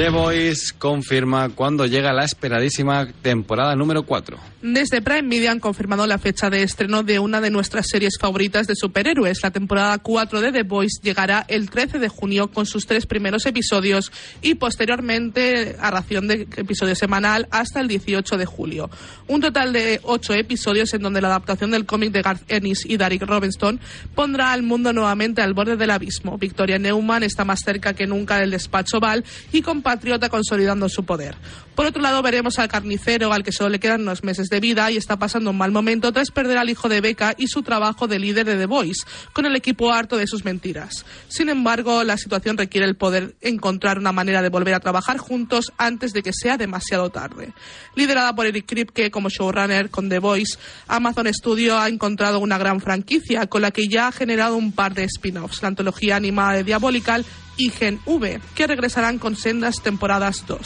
[0.03, 4.37] The Voice confirma cuándo llega la esperadísima temporada número 4.
[4.61, 8.67] Desde Prime Media han confirmado la fecha de estreno de una de nuestras series favoritas
[8.67, 9.43] de superhéroes.
[9.43, 13.45] La temporada 4 de The Voice llegará el 13 de junio con sus tres primeros
[13.45, 14.11] episodios
[14.41, 18.89] y posteriormente a ración de episodio semanal hasta el 18 de julio.
[19.27, 22.97] Un total de ocho episodios en donde la adaptación del cómic de Garth Ennis y
[22.97, 23.79] Derek Robinson
[24.15, 26.37] pondrá al mundo nuevamente al borde del abismo.
[26.37, 29.61] Victoria Neumann está más cerca que nunca del despacho Val y
[29.93, 31.35] compatriota consolidando su poder.
[31.75, 34.89] Por otro lado, veremos al carnicero, al que solo le quedan unos meses de vida
[34.89, 38.07] y está pasando un mal momento tras perder al hijo de Becca y su trabajo
[38.07, 41.05] de líder de The Voice, con el equipo harto de sus mentiras.
[41.27, 45.71] Sin embargo, la situación requiere el poder encontrar una manera de volver a trabajar juntos
[45.77, 47.53] antes de que sea demasiado tarde.
[47.95, 52.81] Liderada por Eric Kripke como showrunner con The Voice, Amazon Studio ha encontrado una gran
[52.81, 56.63] franquicia con la que ya ha generado un par de spin-offs, la antología animada de
[56.63, 57.25] Diabolical
[57.57, 60.61] y Gen V, que regresarán con sendas temporadas 2.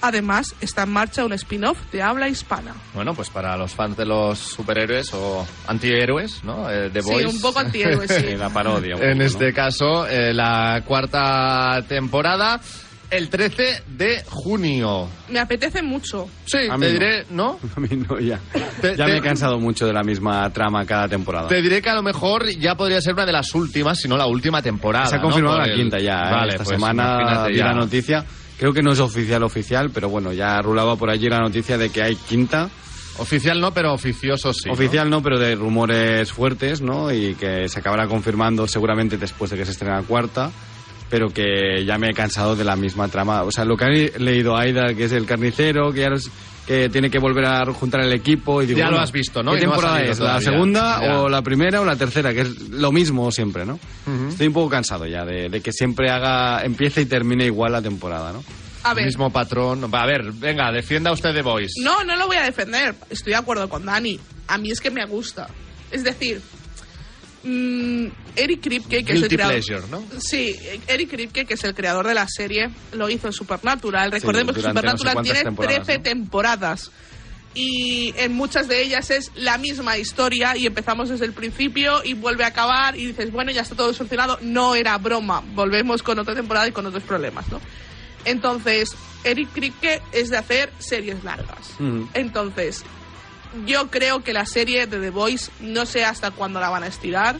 [0.00, 2.74] Además, está en marcha un spin-off de habla hispana.
[2.94, 6.70] Bueno, pues para los fans de los superhéroes o antihéroes, ¿no?
[6.70, 7.02] Eh, The.
[7.02, 8.36] Sí, un poco antihéroe, sí.
[8.36, 8.96] la parodia.
[9.00, 9.54] En este ¿no?
[9.54, 12.60] caso, eh, la cuarta temporada,
[13.12, 15.08] el 13 de junio.
[15.28, 16.28] Me apetece mucho.
[16.46, 16.86] Sí, A te no.
[16.86, 17.58] diré, ¿no?
[17.76, 18.40] A mí no, ya.
[18.80, 21.48] Te- ya te- me he cansado mucho de la misma trama cada temporada.
[21.48, 24.16] Te diré que a lo mejor ya podría ser una de las últimas, si no
[24.16, 25.06] la última temporada.
[25.06, 25.24] Se ha ¿no?
[25.24, 26.22] confirmado Por la el- quinta ya.
[26.28, 26.30] ¿eh?
[26.32, 27.64] Vale, Esta pues semana imagínate vi ya.
[27.66, 28.24] la noticia.
[28.58, 31.90] Creo que no es oficial oficial, pero bueno, ya rulaba por allí la noticia de
[31.90, 32.70] que hay quinta.
[33.18, 34.68] Oficial no, pero oficioso sí.
[34.68, 34.72] ¿no?
[34.72, 35.22] oficial ¿no?
[35.22, 37.12] pero de rumores fuertes, ¿no?
[37.12, 40.50] Y que se acabará confirmando seguramente después de que se estrene la cuarta.
[41.12, 43.42] Pero que ya me he cansado de la misma trama.
[43.42, 46.30] O sea, lo que ha leído Aida, que es el carnicero, que ya no es-
[46.66, 48.62] que tiene que volver a juntar el equipo.
[48.62, 49.50] Y digo, Ya lo bueno, has visto, ¿no?
[49.52, 50.18] ¿Qué no temporada salido es?
[50.20, 50.50] ¿La todavía.
[50.50, 51.20] segunda Ya.
[51.20, 52.32] o la primera o la tercera?
[52.32, 53.74] Que es lo mismo siempre, ¿no?
[54.06, 54.28] Ujú.
[54.30, 57.82] Estoy un poco cansado ya de, de que siempre haga empiece y termine igual la
[57.82, 58.42] temporada, ¿no?
[58.84, 59.90] A ver, Mismo patrón.
[59.92, 61.74] Va, A ver, venga, defienda usted The Voice.
[61.82, 62.94] no, no lo voy a defender.
[63.10, 64.18] Estoy de acuerdo con Dani.
[64.48, 65.48] A mí es que me gusta.
[65.90, 66.40] Es decir,
[67.44, 69.54] mm, Eric Kripke, que es el creador...
[69.54, 70.02] pleasure, ¿no?
[70.18, 74.10] Sí, Eric Kripke, que es el creador de la serie, lo hizo en Supernatural.
[74.12, 76.02] Recordemos que durante no sé Supernatural tiene temporadas, 13 ¿no?
[76.02, 76.90] temporadas.
[77.54, 82.14] Y en muchas de ellas es la misma historia y empezamos desde el principio y
[82.14, 84.38] vuelve a acabar y dices, bueno, ya está todo solucionado.
[84.40, 85.42] No era broma.
[85.54, 87.60] Volvemos con otra temporada y con otros problemas, ¿no?
[88.24, 91.74] Entonces, Eric Kripke es de hacer series largas.
[91.78, 92.04] Mm.
[92.14, 92.84] Entonces,
[93.66, 96.86] yo creo que la serie de The Voice, no sé hasta cuándo la van a
[96.86, 97.36] estirar,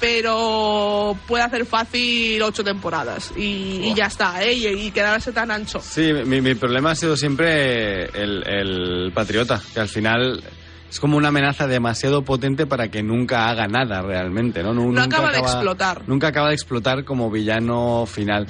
[0.00, 4.52] pero puede hacer fácil ocho temporadas y, y ya está, ¿eh?
[4.52, 5.80] Y, y quedarse tan ancho.
[5.80, 10.42] Sí, mi, mi problema ha sido siempre el, el patriota, que al final
[10.90, 14.72] es como una amenaza demasiado potente para que nunca haga nada realmente, ¿no?
[14.74, 16.02] Nu- No acaba de explotar.
[16.06, 18.46] Nunca acaba de explotar como villano final.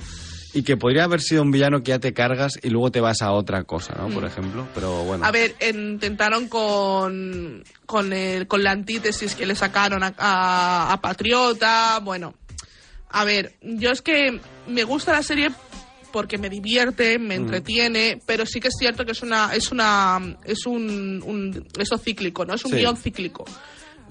[0.57, 3.21] Y que podría haber sido un villano que ya te cargas y luego te vas
[3.21, 4.09] a otra cosa, ¿no?
[4.09, 5.23] Por ejemplo, pero bueno.
[5.25, 5.27] Mm.
[5.27, 11.01] A ver, intentaron con, con, el, con la antítesis que le sacaron a, a- a
[11.01, 12.01] Patriota.
[12.03, 12.35] Bueno,
[13.11, 15.51] a ver, yo es que me gusta la serie
[16.13, 20.39] porque me divierte, me entretiene, pero sí que es cierto que es una es una
[20.45, 22.55] es un, un eso cíclico, ¿no?
[22.55, 22.79] Es un Sí.
[22.79, 23.45] guion cíclico.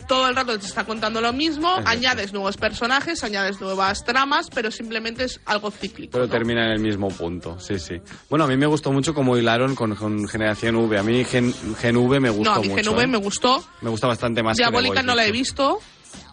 [0.08, 1.90] Todo el rato te está contando lo mismo, Exacto.
[1.90, 6.12] añades nuevos personajes, añades nuevas tramas, pero simplemente es algo cíclico.
[6.14, 6.32] Pero ¿no?
[6.32, 7.96] termina en el mismo punto, sí, sí.
[8.30, 11.00] Bueno, a mí me gustó mucho como hilaron con, con Generación V.
[11.00, 12.92] A mí Gen, Gen V me gustó No, a mí mucho.
[12.92, 13.08] GNV ¿eh?
[13.08, 13.64] me gustó.
[13.82, 15.80] Me gusta bastante más Diabólica no la he visto.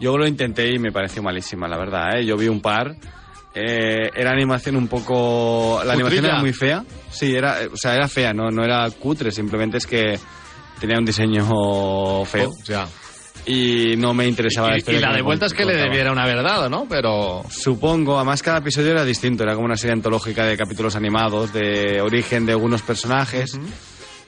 [0.01, 2.25] Yo lo intenté y me pareció malísima, la verdad, ¿eh?
[2.27, 2.95] Yo vi un par.
[3.55, 5.81] eh, era animación un poco...
[5.85, 6.85] La animación era muy fea.
[7.11, 10.19] Sí, era, o sea, era fea, no, no era cutre, simplemente es que
[10.81, 12.51] tenía un diseño feo.
[12.51, 12.87] Oh, ya.
[13.45, 15.91] Y no me interesaba Y, historia y la de vueltas que le contaba.
[15.91, 16.87] debieran haber dado, ¿no?
[16.89, 17.43] Pero...
[17.51, 22.01] Supongo, además cada episodio era distinto, era como una serie antológica de capítulos animados, de
[22.01, 23.59] origen de algunos personajes,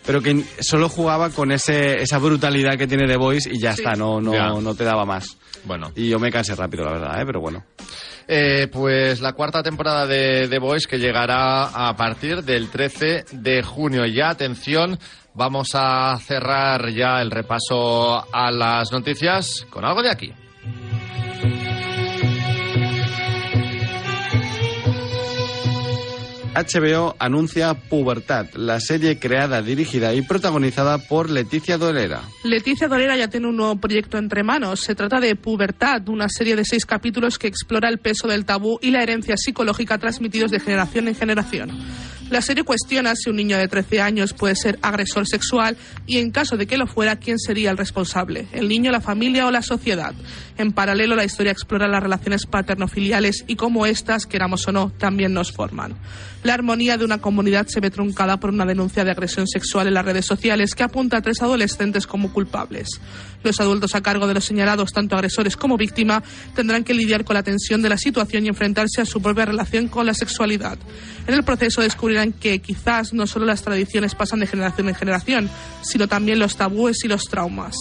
[0.04, 3.82] pero que solo jugaba con ese, esa brutalidad que tiene The Voice y ya Sí.
[3.82, 4.48] está, no, Ya.
[4.48, 5.38] no, no te daba más.
[5.64, 5.92] Bueno.
[5.94, 7.24] Y yo me cansé rápido, la verdad, ¿eh?
[7.24, 7.64] pero bueno.
[8.26, 13.62] Eh, pues la cuarta temporada de The Voice que llegará a partir del 13 de
[13.62, 14.06] junio.
[14.06, 14.98] Ya, atención,
[15.34, 20.43] vamos a cerrar ya el repaso a las noticias con algo de aquí.
[26.54, 32.22] HBO anuncia Pubertad, la serie creada, dirigida y protagonizada por Leticia Dolera.
[32.44, 34.80] Leticia Dolera ya tiene un nuevo proyecto entre manos.
[34.80, 38.78] Se trata de Pubertad, una serie de seis capítulos que explora el peso del tabú
[38.80, 41.72] y la herencia psicológica transmitidos de generación en generación.
[42.30, 46.30] La serie cuestiona si un niño de 13 años puede ser agresor sexual y en
[46.30, 49.60] caso de que lo fuera, quién sería el responsable, el niño, la familia o la
[49.60, 50.14] sociedad.
[50.56, 55.34] En paralelo, la historia explora las relaciones paternofiliales y cómo éstas, queramos o no, también
[55.34, 55.96] nos forman.
[56.44, 59.94] La armonía de una comunidad se ve truncada por una denuncia de agresión sexual en
[59.94, 63.00] las redes sociales que apunta a tres adolescentes como culpables.
[63.42, 66.22] Los adultos a cargo de los señalados, tanto agresores como víctima,
[66.54, 69.88] tendrán que lidiar con la tensión de la situación y enfrentarse a su propia relación
[69.88, 70.76] con la sexualidad.
[71.26, 75.50] En el proceso descubrirán que quizás no solo las tradiciones pasan de generación en generación,
[75.80, 77.74] sino también los tabúes y los traumas.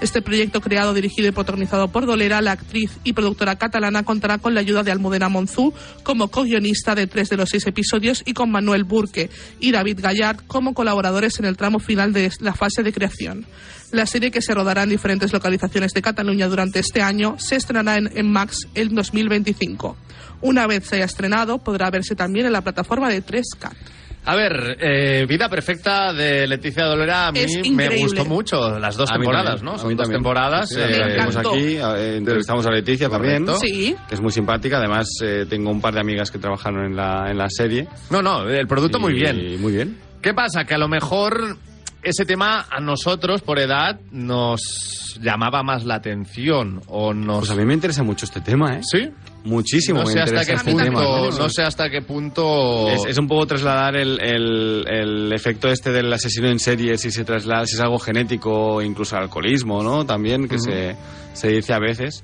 [0.00, 4.54] Este proyecto creado, dirigido y protagonizado por Dolera, la actriz y productora catalana, contará con
[4.54, 8.50] la ayuda de Almudena Monzú como co-guionista de tres de los seis episodios y con
[8.50, 12.92] Manuel Burque y David Gallard como colaboradores en el tramo final de la fase de
[12.92, 13.46] creación.
[13.90, 17.96] La serie, que se rodará en diferentes localizaciones de Cataluña durante este año, se estrenará
[17.96, 19.96] en, en Max en 2025.
[20.40, 23.76] Una vez se haya estrenado, podrá verse también en la plataforma de 3Cat.
[24.24, 28.78] A ver, eh, Vida Perfecta de Leticia Dolera a mí Es me gustó mucho.
[28.78, 29.78] Las dos temporadas, también, ¿no?
[29.78, 30.18] Son dos también.
[30.18, 30.68] temporadas.
[30.68, 33.66] Sí, eh, tenemos aquí, eh, entrevistamos a Leticia también, Correcto.
[33.66, 34.78] Sí, que es muy simpática.
[34.78, 37.88] Además, eh, tengo un par de amigas que trabajaron en la, en la serie.
[38.10, 39.60] No, no, el producto muy bien.
[39.60, 39.98] Muy bien.
[40.20, 40.64] ¿Qué pasa?
[40.64, 41.56] Que a lo mejor
[42.02, 47.38] ese tema a nosotros, por edad, nos llamaba más la atención o nos...
[47.40, 48.80] Pues a mí me interesa mucho este tema, ¿eh?
[48.82, 49.08] ¿Sí?
[49.44, 51.00] Muchísimo No me sé hasta interesa qué este tema.
[51.04, 51.38] punto...
[51.38, 52.88] No sé hasta qué punto...
[52.88, 57.10] Es, es un poco trasladar el, el- el efecto este del asesino en serie, si
[57.10, 60.04] se traslada, si es algo genético, incluso al alcoholismo, ¿no?
[60.06, 60.96] También, que se,
[61.34, 62.22] se dice a veces.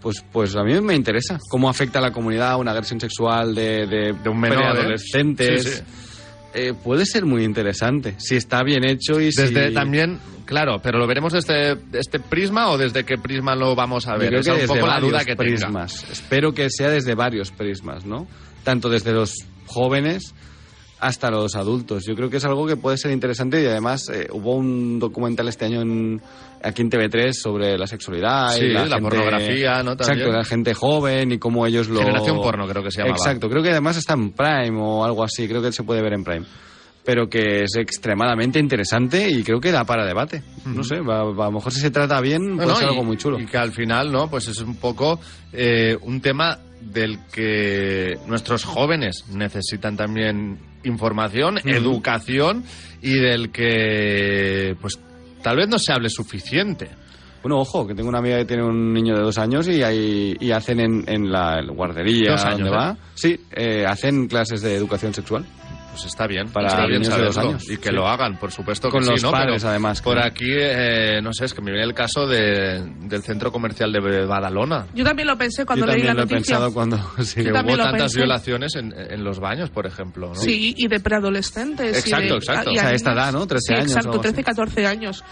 [0.00, 3.86] Pues, pues a mí me interesa cómo afecta a la comunidad una agresión sexual de,
[3.86, 4.70] de, De un menor, ¿eh?
[4.72, 5.62] preadolescentes.
[5.62, 5.82] Sí, sí.
[6.54, 9.74] Eh, puede ser muy interesante, si está bien hecho y Desde si...
[9.74, 14.16] también, claro, pero lo veremos desde este prisma o desde qué prisma lo vamos a
[14.16, 14.28] ver.
[14.28, 15.38] creo Esa que es desde un poco la duda que tenga.
[15.38, 16.06] prismas.
[16.10, 18.26] Espero que sea desde varios prismas, ¿no?
[18.64, 19.34] Tanto desde los
[19.66, 20.34] jóvenes
[21.02, 22.04] hasta los adultos.
[22.06, 25.48] Yo creo que es algo que puede ser interesante y además eh, hubo un documental
[25.48, 26.22] este año en,
[26.62, 29.96] aquí en TV3 sobre la sexualidad Sí, y la, la gente- pornografía, ¿no?
[29.96, 30.18] También.
[30.20, 31.98] Exacto, la gente joven y cómo ellos lo...
[32.00, 33.16] Generación porno, creo que se llamaba.
[33.16, 36.12] Exacto, creo que además está en Prime o algo así, creo que se puede ver
[36.12, 36.46] en Prime.
[37.04, 40.40] Pero que es extremadamente interesante y creo que da para debate.
[40.66, 43.02] No sé, va- va- a lo mejor si se trata bien puede No, ser algo
[43.02, 43.40] muy chulo.
[43.40, 44.30] Y que al final, ¿no?
[44.30, 45.18] Pues es un poco
[45.52, 52.64] eh, un tema del que nuestros jóvenes necesitan también información, educación
[53.00, 54.98] y del que, pues,
[55.42, 56.88] tal vez no se hable suficiente.
[57.42, 60.36] Bueno, ojo, que tengo una amiga que tiene un niño de dos años y, hay,
[60.38, 62.72] y hacen en, en la guardería años, donde ¿eh?
[62.72, 62.96] va.
[63.14, 65.44] Sí, eh, hacen clases de educación sexual.
[65.92, 67.94] Pues está bien, Para está bien niños de dos años, y que sí.
[67.94, 69.30] lo hagan, por supuesto que Con sí, los ¿no?
[69.30, 70.26] padres, Pero además, Por creo.
[70.26, 74.24] aquí, eh, no sé, es que me viene el caso de, del centro comercial de
[74.26, 74.86] Badalona.
[74.94, 76.54] yo también lo pensé cuando Yo leí la también lo he noticia.
[76.56, 76.96] pensado cuando...
[77.24, 77.40] sí.
[77.40, 78.18] Yo Que también hubo tantas pensé.
[78.20, 80.34] violaciones en, en los baños, por ejemplo, ¿no?
[80.34, 81.98] Sí, y de preadolescentes.
[81.98, 82.70] Exacto, y de, exacto.
[82.70, 83.46] y O sea, a esta edad, ¿no?
[83.46, 84.44] 13 Sí, años Exacto, algo 13, así.
[84.44, 85.24] 14 años.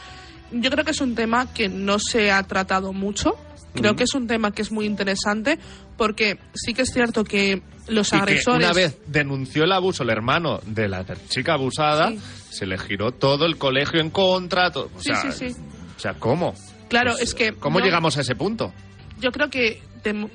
[0.52, 3.34] Yo creo que es un tema que no se ha tratado mucho.
[3.74, 5.58] Creo que es un tema que es muy interesante
[5.96, 8.64] porque sí que es cierto que los Y que agresores...
[8.66, 12.20] una vez denunció el abuso el hermano de la chica abusada, Sí.
[12.50, 14.70] se le giró todo el colegio en contra.
[14.70, 15.56] todo- o Sí, sea, sí, sí.
[15.96, 16.54] O sea, ¿cómo?
[16.88, 17.52] Claro, Pues, es que...
[17.52, 18.72] ¿Cómo llegamos a ese punto?
[19.20, 20.30] yo creo que tem-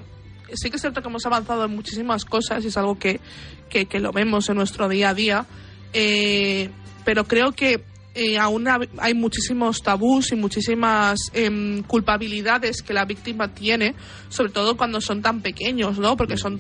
[0.54, 3.20] sí que es cierto que hemos avanzado en muchísimas cosas y es algo que,
[3.68, 5.46] que, que lo vemos en nuestro día a día,
[5.92, 6.70] eh,
[7.04, 7.84] pero creo que
[8.16, 8.66] eh, aún
[8.98, 13.94] hay muchísimos tabús y muchísimas em, culpabilidades que la víctima tiene,
[14.30, 16.16] sobre todo cuando son tan pequeños, ¿no?
[16.16, 16.60] Porque son,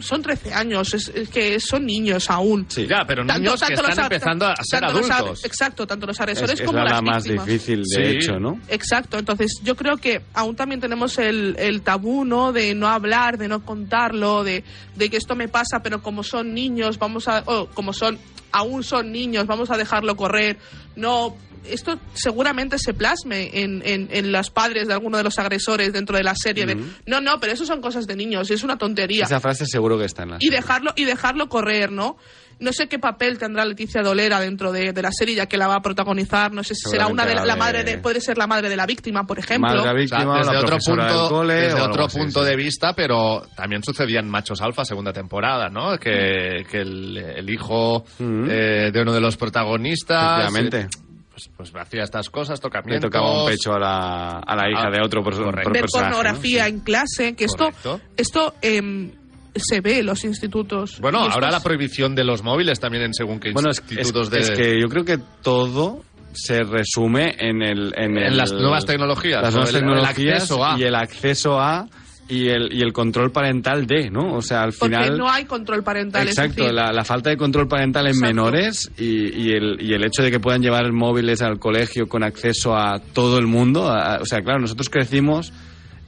[0.00, 2.66] son 13 años, es, es que son niños aún.
[2.68, 2.86] Sí.
[2.88, 5.44] Ya, pero niños que están empezando a ser tanto adultos.
[5.44, 7.46] exacto, tanto los Es, agresores es como la, las la más víctimas.
[7.46, 8.16] difícil, de Sí.
[8.16, 8.58] hecho, ¿no?
[8.68, 12.52] Exacto, entonces yo creo que aún también tenemos el, el tabú, ¿no?
[12.52, 14.64] De no hablar, de no contarlo, de,
[14.96, 18.18] de que esto me pasa, pero como son niños, vamos a, o como son,
[18.52, 20.58] aún son niños, vamos a dejarlo correr.
[20.96, 25.92] No, esto seguramente se plasme en, en, en los padres de alguno de los agresores
[25.92, 26.66] dentro de la serie.
[26.66, 29.98] de, no, no, pero eso son cosas de niños, es una tontería Esa frase seguro
[29.98, 30.56] que está en la y serie.
[30.60, 32.16] dejarlo y dejarlo correr, ¿no?
[32.60, 35.68] No sé qué papel tendrá Leticia Dolera dentro de, de la serie, ya que la
[35.68, 36.52] va a protagonizar.
[36.52, 38.68] No sé si será una de la, la madre de- de, puede ser la madre
[38.68, 39.68] de la víctima, por ejemplo.
[39.68, 42.18] Madre de la O sea, víctima, desde la otro punto, del cole desde otro así,
[42.18, 42.48] punto sí.
[42.50, 45.96] de vista, pero también sucedía en Machos Alfa, segunda temporada, ¿no?
[45.98, 48.48] Que, que el, el hijo Mm.
[48.50, 50.88] eh, de uno de los protagonistas eh,
[51.30, 53.08] pues, pues hacía estas cosas, Le tocamientos.
[53.10, 56.10] tocaba un pecho a la, a la hija Ah, de otro por, por ver personaje,
[56.10, 56.16] ¿no?
[56.16, 56.70] pornografía Sí.
[56.70, 58.00] en clase, que esto, Correcto.
[58.16, 59.12] esto em,
[59.54, 60.98] se ve en los institutos.
[61.00, 63.92] Bueno, ahora es- la prohibición de los móviles también en según qué Bueno, es, es-
[63.92, 64.38] institutos de...
[64.40, 68.84] es que yo creo que todo se resume en el en, En el- las nuevas
[68.84, 70.78] tecnologías, las nuevas El- el tecnologías acceso a.
[70.78, 71.88] y el acceso a
[72.30, 74.34] y el, y el control parental de, ¿no?
[74.34, 75.16] O sea, al Porque final...
[75.16, 76.24] no hay control parental.
[76.28, 78.26] es Exacto, decir, la, la falta de control parental en Exacto.
[78.34, 82.22] menores y, y el, y el hecho de que puedan llevar móviles al colegio con
[82.22, 83.88] acceso a todo el mundo.
[83.90, 85.54] a- o sea, claro, nosotros crecimos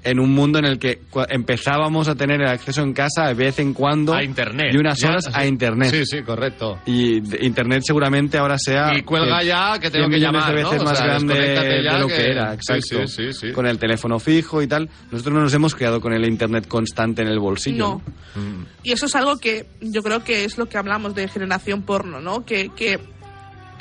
[0.02, 3.34] en un mundo en el que cua- empezábamos a tener el acceso en casa de
[3.34, 4.72] vez en cuando A internet.
[4.72, 5.30] y unas Ya, horas sí.
[5.34, 5.90] a internet.
[5.90, 6.78] Sí, sí, correcto.
[6.86, 10.54] Y internet seguramente ahora sea Y cuelga eh, ya, que tengo 100 que llamar, de
[10.62, 10.82] veces ¿no?
[10.82, 13.06] O más sea, grande de lo que- que, era, exacto.
[13.06, 13.52] sí, sí, sí.
[13.52, 14.88] Con el teléfono fijo y tal.
[15.10, 17.78] Nosotros no nos hemos criado con el internet constante en el bolsillo.
[17.78, 18.02] No.
[18.42, 18.66] ¿no?
[18.82, 22.20] Y eso es algo que yo creo que es lo que hablamos de generación porno,
[22.20, 22.44] ¿no?
[22.44, 22.98] Que, que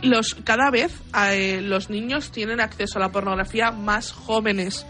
[0.02, 0.94] los, cada vez
[1.32, 4.86] eh, los niños tienen acceso a la pornografía más jóvenes.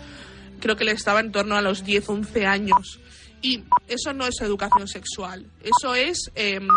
[0.60, 3.00] Creo que le estaba en torno a los 10, 11 años.
[3.42, 5.46] Y eso no es educación sexual.
[5.64, 6.68] Eso es, em,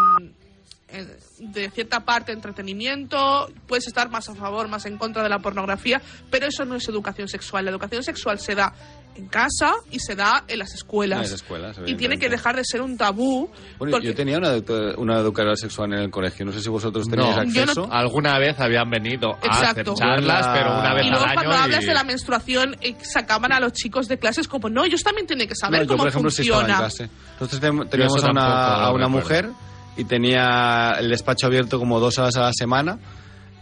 [0.88, 3.50] eh, de cierta parte, entretenimiento.
[3.66, 6.88] Puedes estar más a favor, más en contra de la pornografía, pero eso no es
[6.88, 7.64] educación sexual.
[7.64, 8.72] La educación sexual se da
[9.14, 11.18] en casa y se da en las escuelas.
[11.18, 13.50] En las escuelas, y tiene que dejar de ser un tabú.
[13.78, 14.52] Bueno, porque- yo tenía una,
[14.96, 16.44] una educadora sexual en el colegio.
[16.46, 17.88] No sé si vosotros tenéis No, yo no- acceso.
[17.92, 21.40] Alguna vez habían venido a hacer charlas, La- pero una vez y luego al año.
[21.42, 25.02] cuando hablas de la menstruación eh, sacaban a los chicos de clases como no ellos
[25.02, 27.10] también tienen que saber No, yo, cómo por ejemplo, sí estaba en funciona clase.
[27.40, 29.50] Nosotros ten- teníamos a una, a una mujer
[29.96, 32.98] y tenía el despacho abierto como dos horas a la semana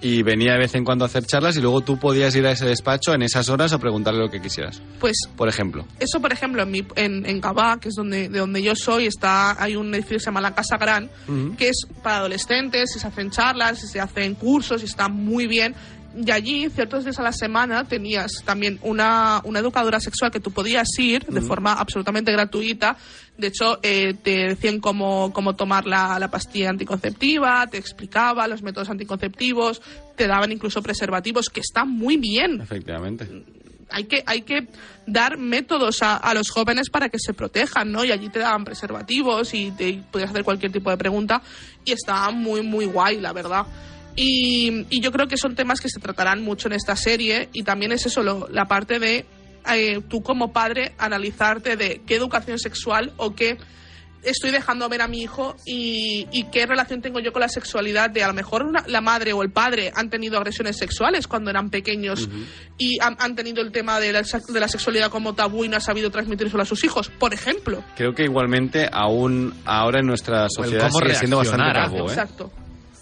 [0.00, 2.52] y venía de vez en cuando a hacer charlas y luego tú podías ir a
[2.52, 5.84] ese despacho en esas horas a preguntarle lo que quisieras, pues por ejemplo.
[5.98, 9.06] eso por ejemplo en, mi, en, en Cabá que es donde de donde yo soy
[9.06, 11.10] está hay un edificio que se llama la Casa Gran
[11.56, 15.46] que es para adolescentes y se hacen charlas y se hacen cursos y está muy
[15.46, 15.74] bien
[16.16, 20.50] y allí ciertos días a la semana tenías también una, una educadora sexual que tú
[20.50, 22.96] podías ir de forma absolutamente gratuita
[23.38, 28.62] de hecho eh, te decían cómo, cómo tomar la, la pastilla anticonceptiva te explicaba los
[28.62, 29.82] métodos anticonceptivos
[30.16, 33.28] te daban incluso preservativos que está muy bien Efectivamente.
[33.90, 34.68] hay que, hay que
[35.06, 38.04] dar métodos a, a los jóvenes para que se protejan, ¿no?
[38.04, 41.42] Y allí te daban preservativos y te podías hacer cualquier tipo de pregunta
[41.84, 43.66] y estaba muy, muy guay, la verdad.
[44.16, 47.62] Y, y yo creo que son temas que se tratarán mucho en esta serie y
[47.62, 49.24] también es eso, lo- la parte de
[49.72, 53.56] eh, tú como padre analizarte de qué educación sexual o qué
[54.22, 58.10] estoy dejando ver a mi hijo y, y qué relación tengo yo con la sexualidad
[58.10, 61.48] de a lo mejor una- la madre o el padre han tenido agresiones sexuales cuando
[61.50, 62.28] eran pequeños
[62.76, 65.68] y han, han tenido el tema de la, sex- de la sexualidad como tabú y
[65.68, 67.82] no han sabido transmitírselo a sus hijos, por ejemplo.
[67.96, 71.64] Creo que igualmente aún ahora en nuestra sociedad sigue siendo bastante
[71.96, 72.12] tabú, ¿eh?
[72.12, 72.52] Exacto.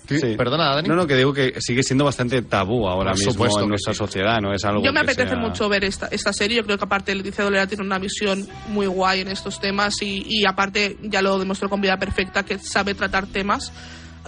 [0.09, 0.89] Sí, Perdona, Dani.
[0.89, 3.93] No, no, que digo que sigue siendo bastante tabú ahora Por mismo supuesto en nuestra
[3.93, 3.99] sí.
[3.99, 6.57] sociedad, no es algo Yo me que apetece sea- mucho ver esta, esta serie.
[6.59, 10.25] Yo creo que aparte Leticia Dolera tiene una visión muy guay en estos temas y,
[10.27, 13.73] y aparte ya lo demostró con Vida Perfecta que sabe tratar temas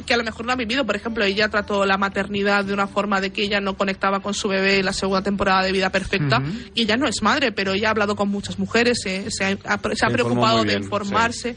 [0.06, 0.86] que a lo mejor no ha vivido.
[0.86, 4.32] Por ejemplo, ella trató la maternidad de una forma de que ella no conectaba con
[4.32, 6.42] su bebé en la segunda temporada de Vida Perfecta
[6.74, 9.78] y ella no es madre, pero ella ha hablado con muchas mujeres, se, se ha,
[9.94, 11.54] se ha preocupado de informarse.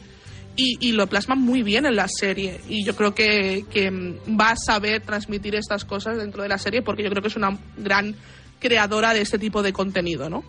[0.56, 2.62] Y, y lo plasma muy bien en la serie.
[2.70, 6.58] Y yo creo que, que mm, va a saber transmitir estas cosas dentro de la
[6.58, 8.16] serie porque yo creo que es una gran
[8.60, 10.44] creadora de este tipo de contenido, ¿no?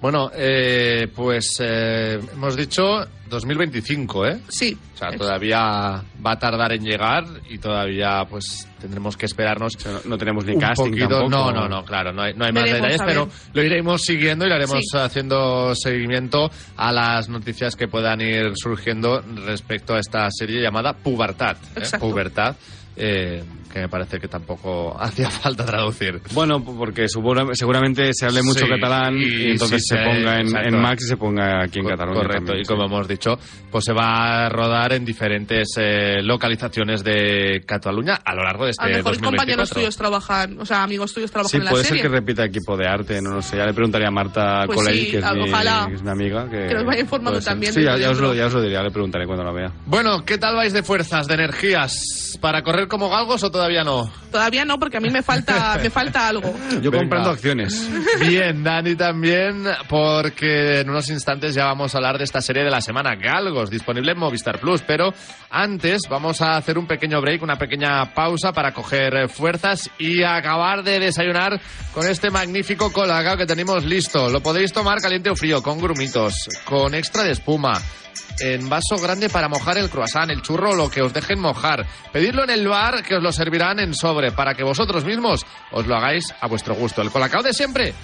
[0.00, 4.40] Bueno, eh, pues eh, hemos dicho 2025, ¿eh?
[4.48, 4.78] Sí.
[4.94, 5.58] O sea, es- todavía
[6.24, 10.16] va a tardar en llegar y todavía pues tendremos que esperarnos O sea, no, no
[10.18, 11.08] tenemos ni un casting poquito.
[11.20, 11.28] tampoco.
[11.30, 14.48] No, no, no, claro, no hay, no hay más detalles, pero lo iremos siguiendo y
[14.48, 14.96] le haremos Sí.
[14.98, 21.56] haciendo seguimiento a las noticias que puedan ir surgiendo respecto a esta serie llamada Pubertad.
[21.74, 21.98] ¿eh?
[21.98, 22.54] Pubertad,
[22.96, 26.20] eh, que me parece que tampoco hacía falta traducir.
[26.32, 30.04] Bueno, porque supongo- seguramente se hable mucho Sí, catalán y y, entonces sí, se sí,
[30.04, 32.20] ponga en, Max y se ponga aquí en Co- Cataluña.
[32.20, 32.68] Correcto, también, y sí.
[32.72, 33.38] como hemos dicho,
[33.70, 38.70] pues se va a rodar en diferentes eh, localizaciones de Cataluña a lo largo de
[38.70, 39.30] este a lo mejor 2024.
[39.38, 42.02] compañeros tuyos trabajan, o sea, amigos tuyos trabajan Sí, en la puede serie.
[42.02, 43.56] ser que repita equipo de arte, no lo sé.
[43.56, 46.48] Ya le preguntaría a Marta Pues Colell, sí, que, es mi, que es mi amiga.
[46.48, 48.60] Que, que nos vaya informando puede también Sí, ya, ya os lo, ya os lo
[48.62, 49.72] diré, ya le preguntaré cuando la vea.
[49.86, 52.38] Bueno, ¿qué tal vais de fuerzas, de energías?
[52.40, 54.08] ¿Para correr como galgos o todavía no?
[54.30, 56.54] Todavía no, porque a mí me falta, me falta algo.
[56.80, 56.98] Yo Venga.
[56.98, 57.90] comprando acciones.
[58.20, 62.70] Bien, Dani también, porque en unos instantes ya vamos a hablar de esta serie de
[62.70, 64.82] la semana, Galgos, disponible en Movistar Plus.
[64.82, 65.12] Pero
[65.50, 70.22] antes vamos a hacer un pequeño break, una pequeña pausa para coger eh, fuerzas y
[70.22, 71.60] acabar de desayunar
[71.92, 74.28] con este magnífico colacao que tenemos listo.
[74.28, 77.82] Lo podéis tomar caliente o frío, con grumitos, con extra de espuma.
[78.40, 81.86] En vaso grande para mojar el croissant, el churro lo que os dejen mojar.
[82.12, 85.86] Pedidlo en el bar que os lo servirán en sobre para que vosotros mismos os
[85.86, 87.02] lo hagáis a vuestro gusto.
[87.02, 87.94] El colacao de siempre,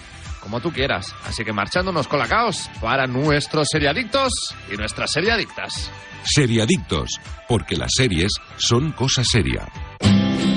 [0.41, 1.15] como tú quieras.
[1.25, 4.33] Así que marchando unos colacaos para nuestros seriadictos
[4.73, 5.91] y nuestras seriadictas.
[6.25, 9.94] Seriadictos, porque las series son cosa seria.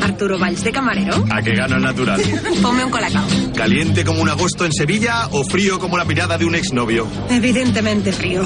[0.07, 1.25] Arturo Valls de camarero.
[1.29, 2.21] ¿A qué gano el natural?
[2.61, 3.27] Ponme un colacao.
[3.53, 7.05] ¿Caliente como un agosto en Sevilla o frío como la mirada de un exnovio?
[7.29, 8.43] Evidentemente frío.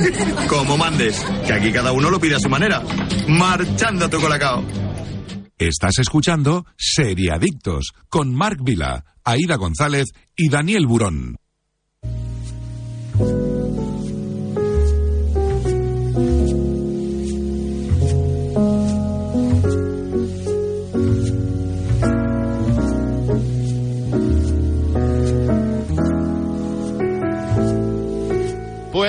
[0.48, 2.82] Como mandes, que aquí cada uno lo pide a su manera.
[3.28, 4.64] Marchando tu colacao.
[5.56, 10.06] Estás escuchando Seriadictos con Marc Vila, Aida González
[10.36, 11.36] y Daniel Burón.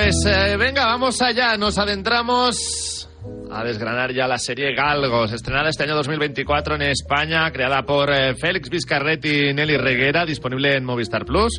[0.06, 1.56] Pues eh, venga, vamos allá.
[1.56, 3.08] Nos adentramos
[3.50, 8.36] a desgranar ya la serie Galgos, estrenada este año 2024 en España, creada por eh,
[8.36, 11.58] Félix Vizcarretti y Nelly Reguera, disponible en Movistar Plus.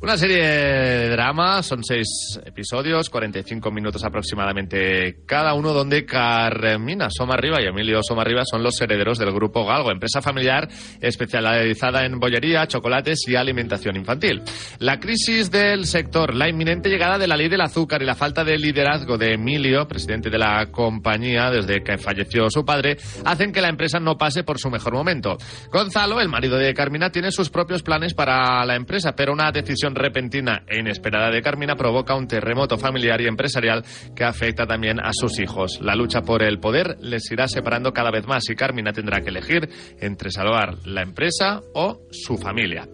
[0.00, 7.60] Una serie de drama, son seis episodios, 45 minutos aproximadamente cada uno, donde Carmina Somarriba
[7.60, 10.68] y Emilio Somarriba son los herederos del grupo Galgo, empresa familiar
[11.00, 14.40] especializada en bollería, chocolates y alimentación infantil.
[14.78, 18.44] La crisis del sector, la inminente llegada de la ley del azúcar y la falta
[18.44, 23.60] de liderazgo de Emilio, presidente de la compañía desde que falleció su padre, hacen que
[23.60, 25.38] la empresa no pase por su mejor momento.
[25.72, 29.87] Gonzalo, el marido de Carmina, tiene sus propios planes para la empresa, pero una decisión
[29.94, 33.84] repentina e inesperada de Carmina provoca un terremoto familiar y empresarial
[34.14, 35.80] que afecta también a sus hijos.
[35.80, 39.30] La lucha por el poder les irá separando cada vez más y Carmina tendrá que
[39.30, 39.68] elegir
[40.00, 42.88] entre salvar la empresa o su familia.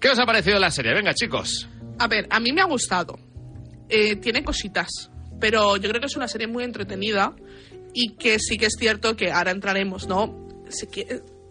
[0.00, 0.94] ¿Qué os ha parecido la serie?
[0.94, 1.68] Venga, chicos.
[1.98, 3.18] A ver, a mí me ha gustado.
[3.88, 5.10] Eh, tiene cositas,
[5.40, 7.34] pero yo creo que es una serie muy entretenida
[7.94, 10.46] y que sí que es cierto que ahora entraremos, ¿no?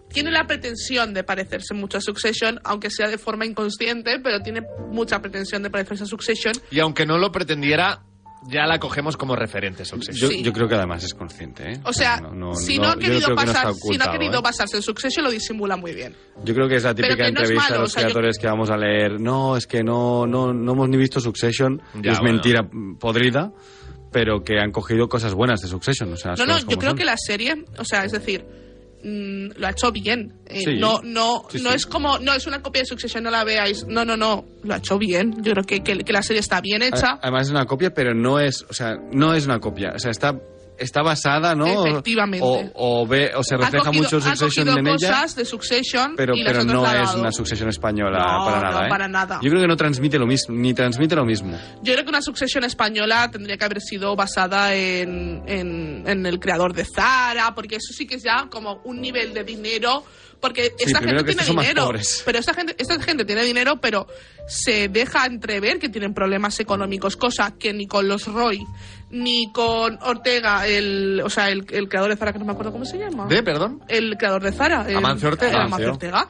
[0.10, 4.62] Tiene la pretensión de parecerse mucho a Succession, aunque sea de forma inconsciente, pero tiene
[4.90, 6.54] mucha pretensión de parecerse a Succession.
[6.72, 8.02] Y aunque no lo pretendiera,
[8.50, 10.30] ya la cogemos como referente, Succession.
[10.32, 10.44] Yo, Sí.
[10.44, 11.80] yo creo que además es consciente, ¿eh?
[11.84, 12.18] O sea,
[12.56, 14.42] si no, ha yo querido, si no ha ¿eh?
[14.42, 16.16] basarse en Succession, lo disimula muy bien.
[16.44, 18.48] Yo creo que es la típica entrevista malo, a los o sea, yo- creadores que
[18.48, 19.20] vamos a leer.
[19.20, 21.82] No, es que no, no, no hemos ni visto Succession.
[22.02, 22.34] Ya, es bueno.
[22.36, 23.52] mentira mm, podrida,
[24.12, 26.14] pero que han cogido cosas buenas de Succession.
[26.14, 26.98] O sea, No, no, yo creo son.
[26.98, 28.46] que la serie, o sea, es decir,
[29.04, 30.34] mm, lo ha hecho bien.
[30.48, 30.78] Eh, Sí.
[30.78, 31.76] no, no, Sí, no sí.
[31.76, 33.86] es como, no es una copia de Succession, no la veáis.
[33.88, 35.36] No, no, no, lo ha hecho bien.
[35.44, 37.20] Yo creo que, que, que la serie está bien hecha.
[37.22, 39.94] Además es una copia, pero no es, o sea, no es una copia.
[39.96, 40.40] O sea, está,
[40.78, 41.86] está basada, ¿no?
[41.86, 42.40] Efectivamente.
[42.74, 45.10] O, o ve, o se refleja cogido- mucho Succession en ella.
[45.10, 48.86] cosas de Succession Pero, y pero no es una Succession española No, para no, nada,
[48.86, 48.90] ¿eh?
[48.90, 49.40] para nada.
[49.42, 51.58] Yo creo que no transmite lo mismo, ni transmite lo mismo.
[51.82, 56.40] Yo creo que una Succession española tendría que haber sido basada en, en, en el
[56.40, 60.04] creador de Zara, porque eso sí que es ya como un nivel de dinero.
[60.40, 61.90] Porque Sí, esta gente tiene dinero.
[62.24, 64.06] Pero esta gente, esta gente tiene dinero, pero
[64.48, 68.60] se deja entrever que tienen problemas económicos, cosa que ni con los Roy,
[69.10, 72.72] ni con Ortega, el, o sea, el, el creador de Zara, que no me acuerdo
[72.72, 73.26] cómo se llama.
[73.28, 73.82] ¿De, perdón?
[73.88, 74.86] el creador de Zara.
[74.90, 75.52] el- Amancio Ortega.
[75.52, 76.10] el Amancio Amancio.
[76.10, 76.28] Ortega.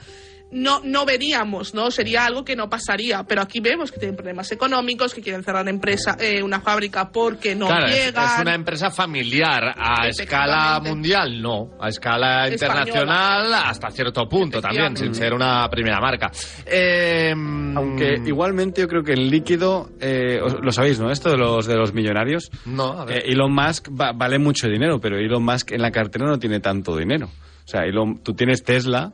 [0.50, 1.92] No, no veríamos, ¿no?
[1.92, 3.24] Sería algo que no pasaría.
[3.24, 7.54] Pero aquí vemos que tienen problemas económicos, que quieren cerrar empresa, eh, una fábrica porque
[7.54, 8.26] no claro, es, llegan.
[8.36, 9.74] es una empresa familiar.
[9.78, 11.72] A escala mundial, no.
[11.82, 12.82] A escala Española.
[12.82, 16.32] internacional, hasta cierto punto también, sin ser una primera marca.
[16.66, 17.32] Eh,
[17.76, 21.12] Aunque igualmente yo creo que el líquido, eh, lo sabéis, ¿no?
[21.12, 22.50] Esto de los, de los millonarios.
[22.66, 23.18] No, a ver.
[23.18, 26.60] Eh, Elon Musk va- vale mucho dinero, pero Elon Musk en la cartera no tiene
[26.60, 27.28] tanto dinero.
[27.28, 29.12] O sea, Elon- tú tienes Tesla,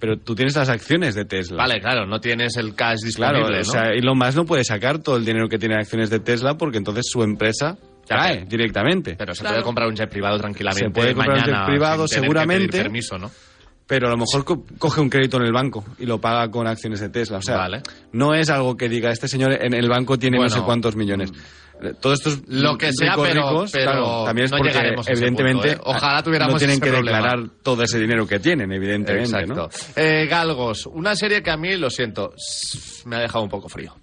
[0.00, 1.58] pero tú tienes las acciones de Tesla.
[1.58, 3.60] Vale, claro, no tienes el cash disponible, Claro, ¿no?
[3.60, 6.18] o sea, Elon Musk no puede sacar todo el dinero que tiene en acciones de
[6.20, 7.76] Tesla porque entonces su empresa
[8.08, 9.14] Ya, cae pero- directamente.
[9.16, 9.54] pero se Claro.
[9.56, 12.78] puede comprar un jet privado tranquilamente Se puede comprar un jet privado, seguramente.
[12.82, 13.30] permiso, ¿no?
[13.86, 16.66] Pero a lo mejor co- coge un crédito en el banco y lo paga con
[16.68, 17.38] acciones de Tesla.
[17.38, 17.82] O sea, Vale.
[18.12, 20.94] no es algo que diga, este señor en el banco tiene Bueno, no sé cuántos
[20.94, 21.30] millones.
[21.32, 21.36] Eh,
[22.00, 24.70] Todo esto es Lo que sea, ricos, pero- ricos, pero claro, también es no porque
[25.06, 25.94] evidentemente punto, ¿eh?
[25.96, 27.18] Ojalá tuviéramos no tienen ese que problema.
[27.18, 29.54] declarar todo ese dinero que tienen, evidentemente, Exacto.
[29.96, 30.02] ¿no?
[30.02, 32.34] Eh, Galgos, una serie que a mí, lo siento,
[33.06, 33.94] me ha dejado un poco frío.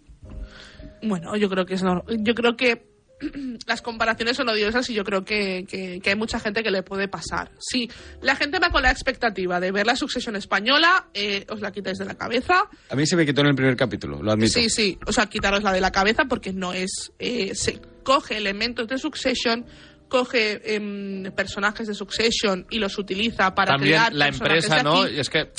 [1.04, 2.97] Bueno, yo creo que es nor- Yo creo que
[3.68, 6.84] las comparaciones son odiosas y yo creo que, que- que hay mucha gente que le
[6.84, 7.52] puede pasar.
[7.60, 7.90] Si
[8.22, 11.98] la gente va con la expectativa de ver la sucesión española, eh, os la quitáis
[11.98, 12.70] de la cabeza.
[12.90, 14.54] A mí se me quitó en el primer capítulo, lo admito.
[14.54, 17.12] Sí, sí, o sea, quitaros de la cabeza porque no es.
[17.20, 19.66] eh, se coge elementos de Succession,
[20.08, 25.08] coge em, personajes de Succession y los utiliza para También crear la empresa, ¿no?
[25.08, 25.52] Y es que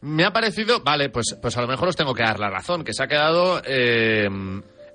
[0.00, 2.84] me ha parecido, vale, pues, pues a lo mejor os tengo que dar la razón,
[2.84, 4.26] que se ha quedado eh,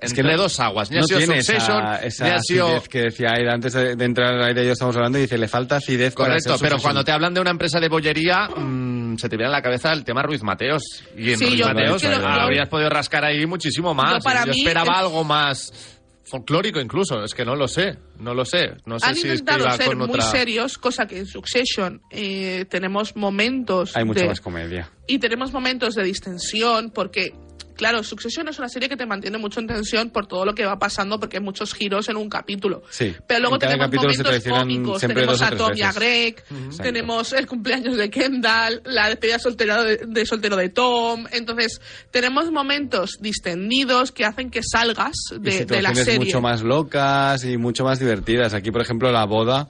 [0.05, 0.89] Es entre no- dos aguas.
[0.91, 2.67] Ni ha no sido tiene Succession, esa, ni esa ha sido...
[2.67, 5.21] acidez que decía Aida antes de, de entrar al aire y yo estamos hablando y
[5.21, 9.17] dice, le falta acidez Correcto, pero cuando te hablan de una empresa de bollería, mm,
[9.17, 11.03] se te viene a la cabeza el tema Ruiz Mateos.
[11.17, 14.13] Y en Sí, Ruiz yo- Mateos yo yo- habrías podido rascar ahí muchísimo más.
[14.13, 15.91] Yo para Yo mí esperaba es- algo más
[16.27, 18.71] folclórico incluso, es que no lo sé, no lo sé.
[18.87, 20.23] No sé Han si es que intentado iba ser con muy otra...
[20.23, 24.89] serios, cosa que en Succession eh, tenemos momentos Hay mucha de- más comedia.
[25.05, 27.31] y tenemos momentos de distensión porque
[27.76, 30.65] claro Succession es una serie que te mantiene mucho en tensión por todo lo que
[30.65, 33.13] va pasando porque hay muchos giros en un capítulo Sí.
[33.28, 35.91] pero luego tenemos momentos cómicos tenemos a Tom y a.
[35.91, 36.43] Greg
[36.82, 41.80] tenemos el cumpleaños de Kendall la despedida soltera de, de soltero de Tom entonces
[42.11, 47.43] tenemos momentos distendidos que hacen que salgas y de, de la serie mucho más locas
[47.43, 48.53] y mucho más divertidas.
[48.53, 49.67] Aquí, por ejemplo, la boda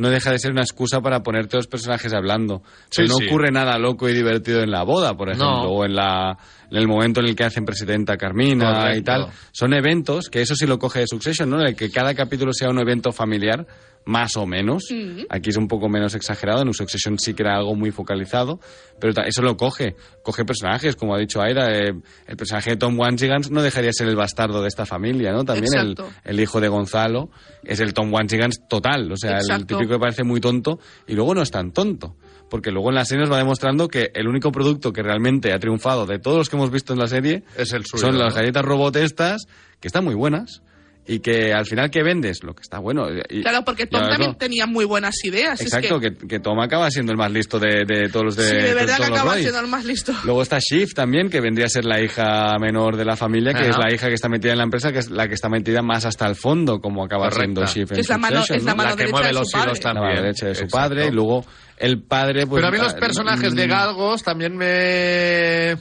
[0.00, 2.62] no deja de ser una excusa para ponerte los personajes hablando.
[2.90, 3.26] Sí, Pero no sí.
[3.26, 5.68] ocurre nada loco y divertido en la boda, por ejemplo, No.
[5.68, 6.36] o en, la,
[6.70, 8.98] en el momento en el que hacen presidenta Carmina Correcto.
[8.98, 9.26] y tal.
[9.52, 11.60] Son eventos, que eso sí lo coge de Succession, ¿no?
[11.60, 13.66] En el que cada capítulo sea un evento familiar,
[14.04, 14.84] más o menos.
[14.90, 15.22] Mm.
[15.28, 18.60] Aquí es un poco menos exagerado, en Succession sí que era algo muy focalizado,
[18.98, 19.96] pero eso lo coge.
[20.22, 21.92] Coge personajes, como ha dicho Aira, eh,
[22.26, 25.44] el personaje de Tom Wansigans no dejaría de ser el bastardo de esta familia, ¿no?
[25.44, 25.94] También el,
[26.24, 27.30] el hijo de Gonzalo
[27.62, 31.34] es el Tom Wansigans total, o sea, el típico que parece muy tonto y luego
[31.34, 32.16] no es tan tonto.
[32.48, 35.60] Porque luego en la serie nos va demostrando que el único producto que realmente ha
[35.60, 38.24] triunfado de todos los que hemos visto en la serie Es el suyo, son ¿no?
[38.24, 39.46] las galletas robot estas,
[39.78, 40.60] que están muy buenas.
[41.06, 42.44] Y que al final, ¿qué vendes?
[42.44, 43.06] Lo que está bueno.
[43.28, 44.36] Y- claro porque Tom también no.
[44.36, 47.58] tenía muy buenas ideas es Exacto, que, que, que Tom acaba siendo el más listo
[47.58, 49.40] de, de todos los de, sí, de verdad que todos los acaba Roy.
[49.42, 52.96] siendo el más listo Luego está Shift también, que vendría a ser la hija menor
[52.96, 53.70] de la familia, que Ajá.
[53.70, 55.82] es la hija que está metida en la empresa, que es la que está metida
[55.82, 57.66] más hasta el fondo, como acaba Correcta.
[57.66, 58.76] siendo Shift en Que es la mano- es la ¿no?
[58.76, 60.04] mano La que mueve de los hilos La también.
[60.04, 60.76] mano derecha de su Exacto.
[60.76, 61.44] padre, y luego
[61.78, 62.46] el padre...
[62.46, 65.76] Pues, Pero a mí los ah, personajes de mm, galgos también me...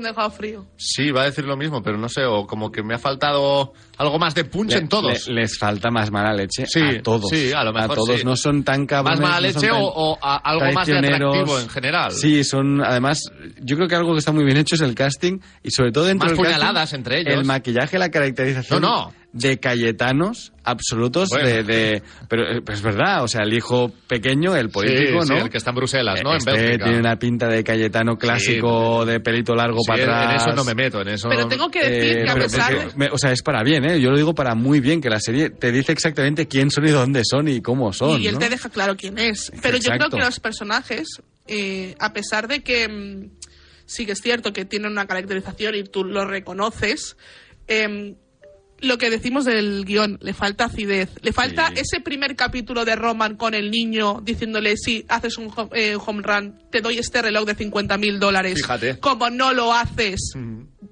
[0.00, 2.70] te han dejado frío Sí, va a decir lo mismo, pero no sé, o como
[2.70, 5.28] que me ha faltado algo más de punch le- en todos.
[5.28, 7.28] le- les falta más mala leche Sí, a todos.
[7.30, 8.18] sí, a lo mejor todos.
[8.20, 8.24] sí.
[8.24, 9.20] No son tan cabrones.
[9.20, 12.12] más mala no leche tan o, o a- algo más de atractivo en general.
[12.12, 13.22] Sí, son, además,
[13.60, 16.04] yo creo que algo que está muy bien hecho es el casting y sobre todo
[16.04, 17.34] dentro Más del casting, puñaladas entre ellos.
[17.34, 19.23] El maquillaje, la caracterización No, no.
[19.36, 21.48] De Cayetanos absolutos Bueno.
[21.48, 25.28] de, de- pero, eh, pero es verdad, o sea, el hijo pequeño, el político, sí,
[25.28, 25.36] ¿no?
[25.38, 26.36] sí, el que está en Bruselas, ¿no?
[26.36, 26.84] Este en Bélgica.
[26.84, 30.42] tiene una pinta de Cayetano clásico de pelito largo Sí, para atrás.
[30.44, 32.44] En eso no me meto, en eso pero tengo que decir Eh, que a pero
[32.46, 34.00] pesar porque de me- o sea, es para bien, ¿eh?
[34.00, 36.90] Yo lo digo para muy bien, que la serie te dice exactamente quién son y
[36.92, 38.22] dónde son y cómo son.
[38.22, 38.38] y él ¿no?
[38.40, 39.50] te deja claro quién es.
[39.60, 41.08] Pero yo creo que los personajes,
[41.48, 43.30] eh, a pesar de que mm,
[43.84, 47.16] sí que es cierto que tienen una caracterización y tú lo reconoces,
[47.66, 48.14] em,
[48.84, 51.10] lo que decimos del guion, le falta acidez.
[51.22, 51.80] Le falta Sí.
[51.80, 56.58] ese primer capítulo de Roman con el niño diciéndole, si haces un eh, home run,
[56.70, 58.54] te doy este reloj de 50 mil dólares.
[58.56, 58.98] Fíjate.
[59.00, 60.32] Como no lo haces,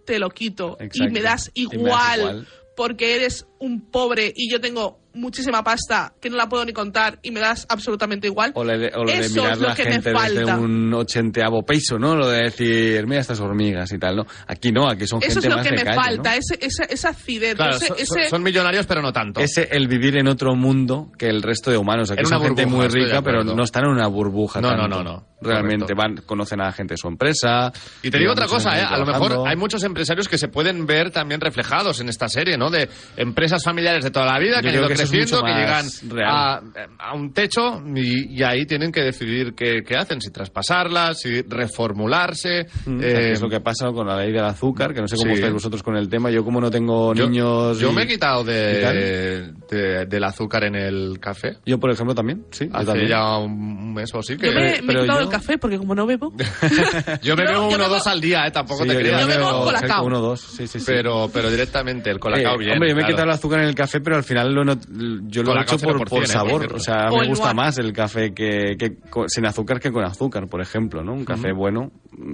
[0.07, 0.77] te lo quito.
[0.81, 1.13] Y Exacto.
[1.13, 2.49] me das Y me das igual.
[2.77, 7.19] porque eres un pobre y yo tengo muchísima pasta que no la puedo ni contar
[7.23, 8.53] y me das absolutamente igual.
[8.55, 10.19] O lo de, o lo de Eso mirar es lo la que me gente desde
[10.45, 10.59] falta.
[10.59, 12.17] un ochenteavo peso, ¿no?
[12.17, 14.27] Lo de decir, mira estas hormigas y tal, ¿no?
[14.47, 16.37] Aquí no, aquí son Eso gente es lo más que de me calle, falta, ¿no?
[16.39, 17.55] ese, esa, esa acidez.
[17.57, 19.41] Claro, ese- son, ese- son millonarios, pero no tanto.
[19.41, 22.11] Ese, el vivir en otro mundo que el resto de humanos.
[22.11, 24.69] Aquí En son una gente burbuja, muy rica, pero no están en una burbuja No,
[24.71, 24.89] tanto.
[24.89, 25.33] no, no, no.
[25.45, 26.03] Realmente Correcto.
[26.21, 27.73] van, conocen a la gente de su empresa.
[28.01, 28.83] Y te digo otra cosa, ¿eh?
[28.89, 32.57] a lo mejor hay muchos empresarios que se pueden ver también reflejados en esta serie,
[32.57, 32.71] ¿no?
[32.71, 35.87] De empresas familiares de toda la vida Yo que han creo ido creciendo, que llegan
[36.27, 36.61] a,
[36.99, 41.43] a un techo y, y ahí tienen que decidir qué, qué hacen, si traspasarlas, si
[41.43, 42.67] reformularse.
[42.87, 45.29] Mm, eh, es lo que pasa con la ley del azúcar, que no sé cómo
[45.31, 45.35] sí.
[45.35, 46.31] estáis vosotros con el tema.
[46.31, 47.79] Yo como no tengo yo, niños...
[47.79, 51.57] yo y- me he quitado de, de- del azúcar en el café.
[51.67, 52.69] Yo, por ejemplo, también, sí.
[52.73, 53.09] Hace también.
[53.09, 54.47] ya un mes o así que...
[54.47, 56.33] yo me, me he pero quitado yo- el café porque como no bebo,
[57.23, 58.51] Yo me bebo uno o bebo- dos al día, ¿eh?
[58.51, 59.21] Tampoco Sí, te creas.
[59.23, 60.05] Yo bebo pero- colacao.
[60.07, 60.85] uno o dos, sí, sí, sí.
[60.87, 62.73] pero, pero directamente el colacao Eh, bien.
[62.73, 63.15] hombre, yo me he claro.
[63.17, 64.87] quitado el azúcar en el café, pero al final lo not-
[65.29, 66.67] yo lo he hecho por, 0%, por eh, sabor.
[66.69, 68.97] por o sea, O me gusta más el café que, que
[69.29, 71.13] sin azúcar que con azúcar, por ejemplo, ¿no?
[71.15, 71.91] Un café bueno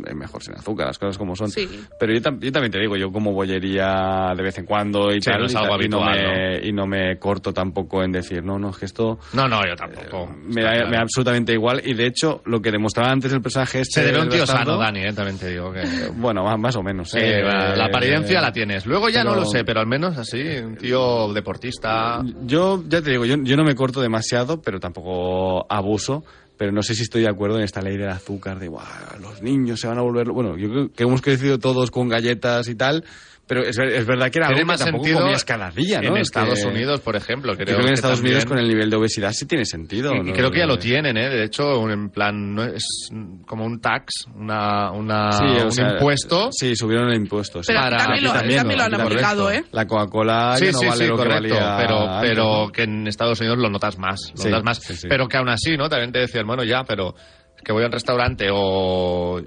[0.07, 1.51] es mejor sin azúcar, las cosas como son.
[1.51, 1.69] Sí.
[2.01, 5.21] Pero yo, tam- yo también te digo, yo como bollería de vez en cuando y
[5.21, 8.03] Sí, tal, no es y, algo y no habitual, me, y no me corto tampoco
[8.03, 10.27] en decir, no, no, es que esto No, no, yo tampoco.
[10.45, 10.89] me Está da, claro.
[10.91, 11.81] me da absolutamente igual.
[11.85, 14.01] Y de hecho, lo que demostraba antes el personaje este...
[14.01, 15.83] Se debe a un tío sano, Dani, eh, también te digo que...
[16.17, 17.11] Bueno, más, más o menos.
[17.11, 18.85] Sí, eh, la, apariencia eh, la tienes.
[18.87, 22.21] Luego ya no lo sé, pero al menos así, un tío deportista.
[22.49, 26.25] Yo, ya te digo, yo, yo no me corto demasiado, pero tampoco abuso.
[26.57, 29.43] Pero no sé si estoy de acuerdo en esta ley del azúcar, de "Buah, los
[29.43, 30.27] niños se van a volver.
[30.33, 33.05] Bueno, yo creo que hemos crecido todos con galletas y tal,
[33.49, 36.09] pero es, es verdad que era algo más que tampoco sentido comías cada día, ¿no?
[36.11, 37.55] en Es Estados que- Unidos, por ejemplo.
[37.55, 40.15] Creo, creo que en Estados también- Unidos con el nivel de obesidad sí tiene sentido.
[40.15, 41.29] Y, creo que ya lo tienen, ¿eh?
[41.31, 43.09] De hecho, un- en plan, no es
[43.47, 46.51] como un tax, una, una, Sí, o un sea, impuesto.
[46.53, 47.63] Sí, subieron el impuesto.
[47.63, 47.69] sí.
[47.69, 49.65] pero Para- también, lo, también lo han aplicado, ¿eh?
[49.73, 51.55] La Coca-Cola Sí, no sí, vale sí, lo que correcto.
[51.55, 52.69] valía Pero, antes, pero ¿no?
[52.73, 54.21] que en Estados Unidos lo notas más.
[54.37, 54.79] Lo Sí, notas más.
[54.79, 55.07] sí, sí.
[55.09, 55.89] Pero que aún así, ¿no?
[55.89, 57.15] También te decían, bueno, ya, pero
[57.65, 59.41] que voy a un restaurante o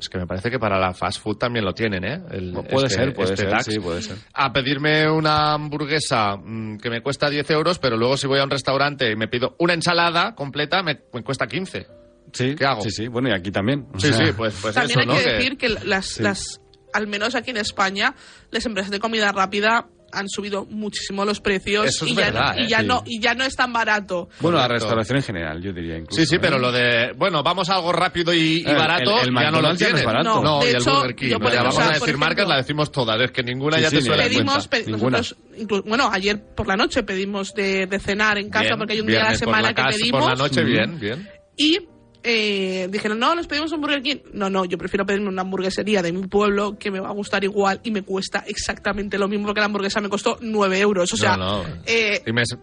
[0.00, 2.20] Es que me parece que para la fast food también lo tienen, ¿eh?
[2.30, 3.64] El- Puede este- ser, puede este ser, tax.
[3.66, 4.16] sí, puede ser.
[4.34, 8.44] A pedirme una hamburguesa mm, que me cuesta 10 euros, pero luego si voy a
[8.44, 11.86] un restaurante y me pido una ensalada completa, me, me cuesta 15.
[12.32, 12.82] Sí, ¿Qué hago?
[12.82, 13.86] Sí, sí, bueno, y aquí también.
[13.92, 15.14] o Sí, sea, sí, pues, pues También eso, hay ¿no?
[15.16, 16.60] que Que- decir que las, las,
[16.92, 18.14] al menos aquí en España,
[18.50, 22.54] las empresas de comida rápida han subido muchísimo los precios Eso es y, ya, verdad,
[22.58, 22.66] y ¿eh?
[22.68, 22.86] ya Sí.
[22.86, 24.28] no y ya no es tan barato.
[24.40, 26.20] Bueno, la restauración en general, yo diría incluso.
[26.20, 26.38] Sí, sí, ¿eh?
[26.40, 29.50] pero lo de, bueno, vamos a algo rápido y, y El- barato, el- el ya
[29.50, 29.98] no lo ya no tiene.
[30.00, 30.28] es barato.
[30.34, 31.28] No, No, de y el hecho, Burger King.
[31.28, 33.20] yo por Venga, ejemplo, vamos o a sea, decir por marcas, ejemplo- las decimos todas,
[33.20, 34.70] es que ninguna Sí, ya sí, te la en pedimos, cuenta.
[34.70, 35.18] pe- Ninguna.
[35.18, 38.92] nosotros, inclu- bueno, ayer por la noche pedimos de, de cenar en casa Bien, porque
[38.94, 40.66] hay un día a la semana la que casa, pedimos Por la noche, Mm.
[40.66, 41.28] bien, bien.
[41.56, 41.78] y
[42.22, 44.16] eh, dijeron, no, nos pedimos un Burger King.
[44.32, 47.44] No, no, yo prefiero pedirme una hamburguesería de mi pueblo que me va a gustar
[47.44, 51.12] igual y me cuesta exactamente lo mismo porque la hamburguesa me costó 9 euros.
[51.12, 51.68] O sea, no, no.
[51.86, 52.56] eh, es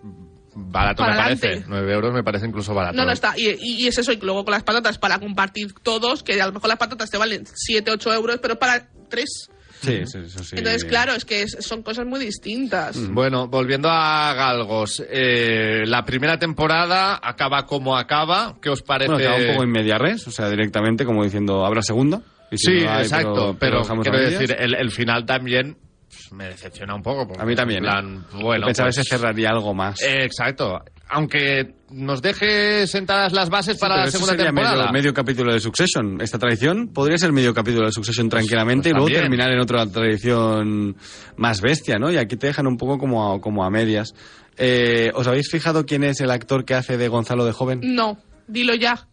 [0.60, 1.48] barato me parece.
[1.48, 1.66] adelante.
[1.70, 2.96] 9 euros me parece incluso barato.
[2.98, 3.34] No, no está.
[3.38, 4.12] Y, y- y es eso.
[4.12, 7.18] Y luego con las patatas para compartir todos, que a lo mejor las patatas te
[7.18, 9.50] valen 7, 8 euros, pero para 3.
[9.82, 10.56] Sí, sí, eso sí.
[10.58, 12.98] Entonces, claro, es que es- son cosas muy distintas.
[13.10, 18.58] Bueno, volviendo a Galgos, eh, la primera temporada acaba como acaba.
[18.62, 19.12] ¿Qué os parece?
[19.12, 22.22] Bueno, acaba un poco en media res, o sea, directamente como diciendo, habrá segunda.
[22.50, 25.78] Y si Sí, no hay, exacto, pero, dejamos a quiero decir, el, el final también
[26.10, 27.34] pues, me decepciona un poco.
[27.40, 28.42] A mí también, En plan, ¿eh?
[28.42, 30.02] bueno, pensaba pues, que se cerraría algo más.
[30.02, 30.82] eh, exacto.
[31.10, 34.76] Aunque nos deje sentadas las bases Sí, para pero la segunda sería temporada.
[34.78, 36.20] Medio, medio capítulo de Succession.
[36.22, 39.22] Esta tradición podría ser medio capítulo de Succession tranquilamente pues y luego también.
[39.24, 40.98] terminar en otra tradición
[41.38, 42.12] más bestia, ¿no?
[42.12, 44.14] Y aquí te dejan un poco como a, como a medias.
[44.58, 47.80] Eh, ¿Os habéis fijado quién es el actor que hace de Gonzalo de joven?
[47.84, 49.08] No, dilo ya.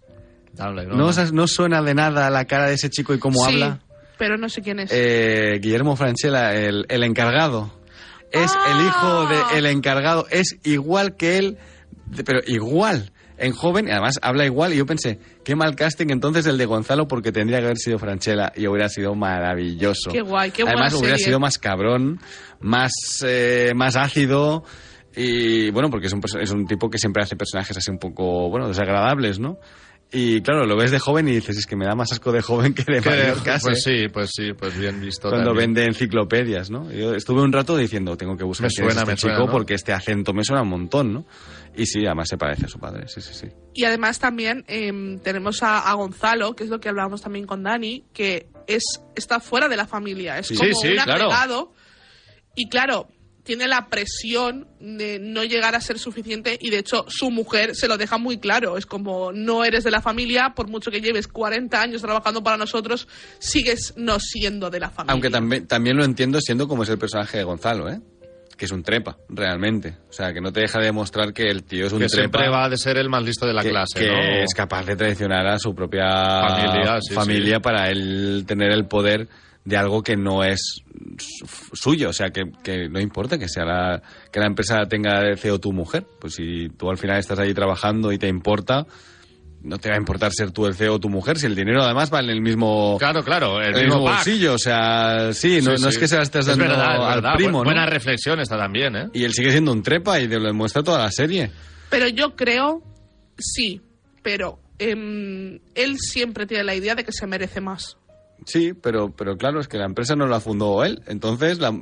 [0.53, 3.81] Dale, ¿No, suena de nada la cara de ese chico y cómo sí, habla?
[4.19, 4.91] pero no sé quién es.
[4.93, 7.73] Eh, Guillermo Franchella, el, el encargado.
[8.33, 8.73] Es Ah.
[8.73, 10.27] el hijo de el encargado.
[10.31, 11.59] Es igual que él, de-
[12.25, 13.11] pero igual.
[13.37, 14.73] En joven, y además habla igual.
[14.73, 17.99] Y yo pensé, qué mal casting entonces el de Gonzalo, porque tendría que haber sido
[17.99, 20.11] Franchella y hubiera sido maravilloso.
[20.13, 21.27] Qué guay, qué buena Además, hubiera serie.
[21.27, 22.21] sido más cabrón,
[22.61, 22.93] más,
[23.27, 24.63] eh, más ácido.
[25.17, 28.49] Y bueno, porque es un, es un tipo que siempre hace personajes así un poco,
[28.51, 29.59] bueno, desagradables, ¿no?
[30.17, 32.41] Y claro, lo ves de joven y dices, es que me da más asco de
[32.41, 33.67] joven que de mayor casi.
[33.67, 35.29] pues sí, pues sí, pues bien visto.
[35.29, 35.75] Cuando también.
[35.75, 36.91] vende enciclopedias, ¿no?
[36.93, 39.29] Yo estuve un rato diciendo, tengo que buscar Me quién es suena, este me chico
[39.31, 39.51] suena, ¿no?
[39.53, 41.27] porque este acento me suena un montón, ¿no?
[41.77, 43.49] Y sí, además se parece a su padre, sí, sí, sí.
[43.75, 47.65] Y además también em, tenemos a, a Gonzalo, que es lo que hablábamos también con
[47.65, 48.85] Dani, que es
[49.17, 50.55] está fuera de la familia, es Sí.
[50.57, 51.13] como Sí, sí, un claro.
[51.25, 51.73] agregado.
[52.55, 53.09] Y claro,
[53.45, 57.87] tiene la presión de no llegar a ser suficiente y de hecho su mujer se
[57.87, 58.77] lo deja muy claro.
[58.77, 62.57] Es como no eres de la familia, por mucho que lleves 40 años trabajando para
[62.57, 63.07] nosotros,
[63.39, 65.13] sigues no siendo de la familia.
[65.13, 68.01] Aunque también, también lo entiendo siendo como es el personaje de Gonzalo, ¿eh?
[68.57, 69.97] Que es un trepa, realmente.
[70.09, 72.21] O sea, que no te deja de demostrar que el tío es un que trepa.
[72.21, 74.45] siempre va a ser el más listo de la que, clase, que ¿no?
[74.45, 76.07] es capaz de traicionar a su propia
[76.49, 77.61] Familia, sí, familia sí.
[77.63, 79.29] para él tener el poder
[79.65, 80.83] de algo que no es
[81.73, 84.03] suyo, o sea, que, que no importa que sea la,
[84.33, 87.53] que la empresa tenga de CEO tu mujer, pues si tú al final estás ahí
[87.55, 88.87] trabajando y te importa,
[89.63, 91.83] no te va a importar ser tú el CEO o tu mujer, si el dinero
[91.83, 95.77] además va en el mismo, Claro, claro, el, el mismo bolsillo, o sea, sí, no,
[95.77, 95.95] Sí, no sí.
[95.95, 97.35] es que se la estés dando es verdad, es al verdad.
[97.37, 97.65] primo, Bu- ¿no?
[97.65, 99.09] Buena reflexión esta también, ¿eh?
[99.15, 101.51] Y él sigue siendo un trepa y te lo demuestra toda la serie.
[101.89, 102.83] Pero yo creo,
[103.39, 103.81] sí,
[104.23, 107.97] pero em, él siempre tiene la idea de que se merece más.
[108.47, 111.01] Sí, pero, pero claro, es que la empresa no la fundó él.
[111.07, 111.73] Entonces, la-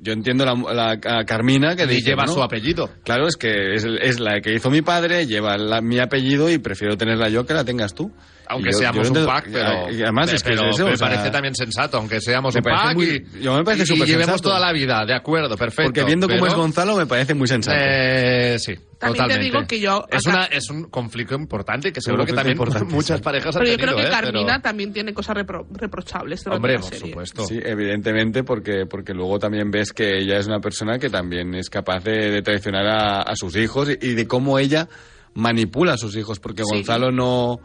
[0.00, 0.90] yo entiendo la, la-
[1.20, 2.90] a Carmina que Y dice, lleva "Bueno, su apellido.
[3.04, 6.58] Claro, es que es, es la que hizo mi padre, lleva la- mi apellido y
[6.58, 8.12] prefiero tenerla yo que la tengas tú.
[8.50, 10.92] Aunque yo- seamos yo un pack, pero, y además es que pero es eso, me
[10.92, 13.82] o sea, parece también sensato, aunque seamos me un pack muy- y, yo me parece
[13.94, 14.42] y- y llevemos sensato.
[14.48, 15.84] toda la vida, de acuerdo, perfecto.
[15.84, 17.78] Porque viendo cómo pero- es Gonzalo me parece muy sensato.
[17.80, 22.00] Eh, sí, También te digo que yo Es, acá- una, es un conflicto importante que
[22.02, 23.22] seguro que también muchas sí.
[23.22, 24.16] parejas han Pero yo tenido, creo que ¿eh?
[24.20, 26.46] Pero- Carmina también tiene cosas repro- reprochables.
[26.48, 27.08] Hombre, por serie.
[27.08, 27.44] supuesto.
[27.44, 31.70] Sí, evidentemente, porque, porque luego también ves que ella es una persona que también es
[31.70, 34.88] capaz de, de traicionar a, a sus hijos y, y de cómo ella
[35.34, 36.74] manipula a sus hijos, porque Sí.
[36.74, 37.60] Gonzalo no...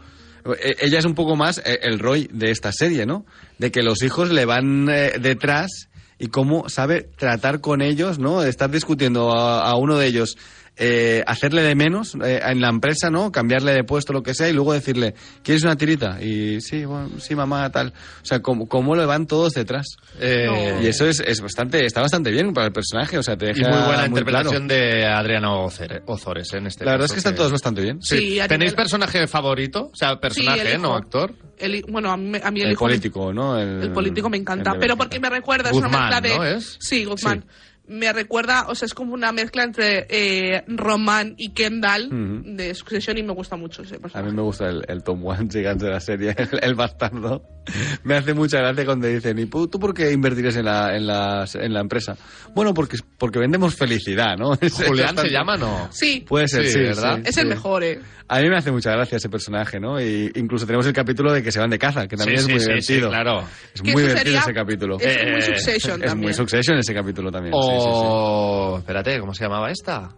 [0.53, 3.25] eh, Ella es un poco más eh, el Roy de esta serie, ¿no?
[3.57, 5.89] De que los hijos le van eh, detrás
[6.19, 8.41] y cómo sabe tratar con ellos, ¿no?
[8.41, 10.37] De estar discutiendo a, a uno de ellos,
[10.77, 13.31] eh, hacerle de menos eh, en la empresa, ¿no?
[13.31, 16.21] Cambiarle de puesto, lo que sea, y luego decirle, ¿quieres una tirita?
[16.21, 17.93] Y sí, bueno, sí, mamá, tal.
[18.21, 19.85] O sea, cómo, cómo le van todos detrás.
[20.19, 23.45] Eh, Y eso es, es bastante, está bastante bien para el personaje, o sea, te
[23.47, 24.81] deja y muy buena muy interpretación claro.
[24.85, 28.01] de Adriano Ozore- Ozores en este La verdad es que están todos bastante bien.
[28.01, 28.37] Sí.
[28.47, 29.89] ¿Tenéis nivel- personaje favorito?
[29.93, 30.95] O sea, personaje, Sí, ¿no?
[30.95, 31.33] Actor.
[31.57, 33.57] El bueno, a mí, a mí el, El hijo me- político, ¿no?
[33.57, 34.75] El, el político me encanta.
[34.77, 36.35] Pero porque me recuerda, es una mezcla de.
[36.35, 36.75] ¿no es?
[36.81, 37.45] Sí, Guzmán.
[37.87, 42.09] Me recuerda, o sea, es como una mezcla entre eh, Román y Kendall
[42.55, 44.29] de Succession y me gusta mucho ese A personaje.
[44.29, 47.43] mí me gusta el, el Tom Wanks, gigante de la serie, el, el bastardo.
[48.03, 51.45] Me hace mucha gracia cuando dicen, ¿y tú por qué invertirías en la, en la,
[51.53, 52.15] en la empresa?
[52.53, 54.53] Bueno, porque, porque vendemos felicidad, ¿no?
[54.61, 55.87] Es Julián se llama, ¿no?
[55.91, 57.15] Sí, Puede ser, Sí, sí, ¿verdad?
[57.17, 57.41] sí, es sí.
[57.41, 57.99] el mejor, ¿eh?
[58.27, 60.01] A mí me hace mucha gracia ese personaje, ¿no?
[60.01, 62.51] Y incluso tenemos el capítulo de que se van de caza, que también Sí, es
[62.51, 63.09] muy divertido.
[63.09, 63.43] sí, claro.
[63.73, 64.97] Es muy divertido sería- ese capítulo.
[64.99, 66.27] Es muy Eh, Succession Es también.
[66.29, 67.53] muy Succession ese capítulo también.
[67.53, 67.85] sí, sí, sí.
[67.87, 68.77] O...
[68.79, 70.09] Espérate, ¿cómo se llamaba esta?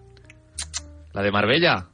[1.13, 1.87] La de Marbella.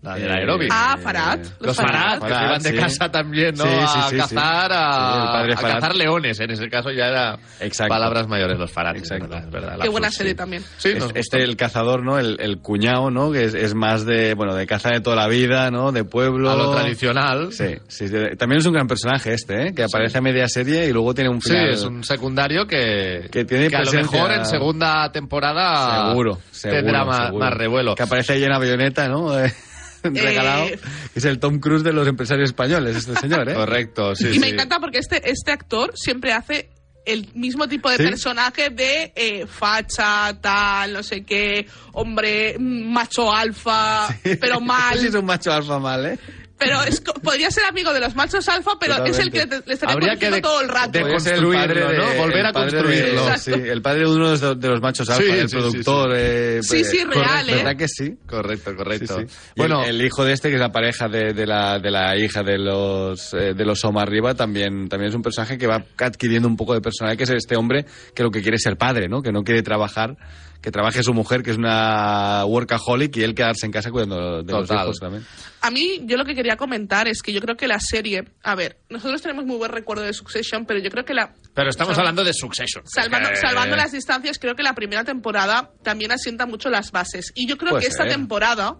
[0.00, 0.70] La del Eh, aeróbic.
[0.72, 1.40] Ah, Farad.
[1.58, 2.76] Los Farad, que se iban de sí.
[2.76, 3.64] casa también, ¿no?
[3.64, 4.16] Sí, sí, a sí, sí.
[4.16, 6.38] cazar, a, Sí, cazar leones.
[6.38, 7.92] En ese caso ya era Exacto.
[7.92, 8.96] palabras mayores, los Farad.
[8.96, 9.26] Exacto.
[9.26, 10.18] verdad, es verdad, Qué buena sí.
[10.18, 10.62] serie también.
[10.76, 11.36] Sí, Es- este, gustó.
[11.38, 12.16] el cazador, ¿no?
[12.18, 13.32] El, el cuñado, ¿no?
[13.32, 15.90] Que es, es más de, bueno, de caza de toda la vida, ¿no?
[15.90, 16.48] De pueblo.
[16.50, 17.52] A lo tradicional.
[17.52, 18.06] Sí, sí,
[18.38, 19.74] también es un gran personaje este, ¿eh?
[19.74, 21.70] Que aparece a media serie y luego tiene un Sí, final.
[21.70, 27.04] es un secundario que, Que tiene a lo mejor en segunda temporada Seguro, seguro, tendrá
[27.04, 27.44] más, seguro.
[27.44, 27.94] más revuelo.
[27.96, 29.32] Que aparece ahí en avioneta, ¿no?
[30.02, 30.66] Regalado.
[30.66, 30.78] Eh,
[31.14, 33.54] Es el Tom Cruise de los empresarios españoles, este señor, ¿eh?
[33.54, 36.70] Correcto, sí, y me encanta porque este, este actor siempre hace
[37.04, 38.02] el mismo tipo de ¿Sí?
[38.02, 44.08] personaje de eh, facha, tal, no sé qué, hombre, mm, macho alfa,
[44.40, 44.98] pero mal.
[44.98, 46.18] Sí, es un macho alfa mal, ¿eh?
[46.58, 49.62] Pero es, co- podría ser amigo de los machos alfa, pero es el que le,
[49.64, 50.90] le estaría Habría que de- todo el rato.
[50.98, 52.14] de- construirlo, padre de- ¿no?
[52.14, 53.36] Volver a de- construirlo.
[53.38, 56.10] sí, el padre de uno de los, de los machos alfa, Sí, el sí, productor.
[56.16, 57.54] eh, Sí, sí, eh, real, ¿eh?
[57.56, 58.16] ¿Verdad que sí?
[58.26, 59.18] Correcto, correcto.
[59.20, 59.36] Sí, sí.
[59.56, 62.16] Bueno, el, el hijo de este, que es la pareja de, de la, de la
[62.16, 65.84] hija de los eh, de los Soma arriba, también, también es un personaje que va
[65.98, 68.76] adquiriendo un poco de personalidad, que es este hombre que lo que quiere es ser
[68.76, 69.22] padre, ¿no?
[69.22, 70.16] Que no quiere trabajar,
[70.60, 74.52] que trabaje su mujer, que es una workaholic, y él quedarse en casa cuidando de
[74.52, 75.24] los hijos también.
[75.60, 78.54] A mí, yo lo que quería comentar es que yo creo que la serie, a
[78.56, 81.96] ver, nosotros tenemos muy buen recuerdo de Succession, pero yo creo que la, pero estamos
[81.96, 82.82] hablando de Succession.
[82.86, 87.32] salvando, Eh, salvando las distancias, creo que la primera temporada también asienta mucho las bases.
[87.36, 88.12] Y yo creo Puede que esta ser.
[88.12, 88.76] temporada,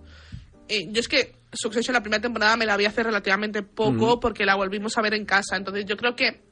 [0.69, 4.45] eh, yo es que Succession la primera temporada me la vi hace relativamente poco porque
[4.45, 5.57] la volvimos a ver en casa.
[5.57, 6.43] Entonces yo creo que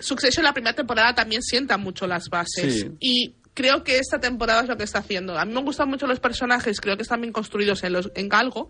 [0.00, 2.80] Succession la primera temporada también sienta mucho las bases.
[2.80, 2.90] Sí.
[2.98, 5.38] Y creo que esta temporada es lo que está haciendo.
[5.38, 8.32] A mí me gustan mucho los personajes, creo que están bien construidos en, los, en
[8.32, 8.68] algo,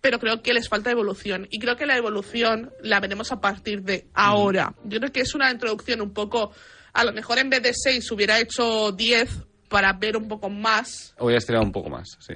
[0.00, 1.46] pero creo que les falta evolución.
[1.50, 4.74] Y creo que la evolución la veremos a partir de ahora.
[4.84, 6.52] Yo creo que es una introducción un poco,
[6.92, 9.30] a lo mejor en vez de 6 hubiera hecho 10
[9.68, 12.34] para ver un poco más Voy a estirar un poco más, sí.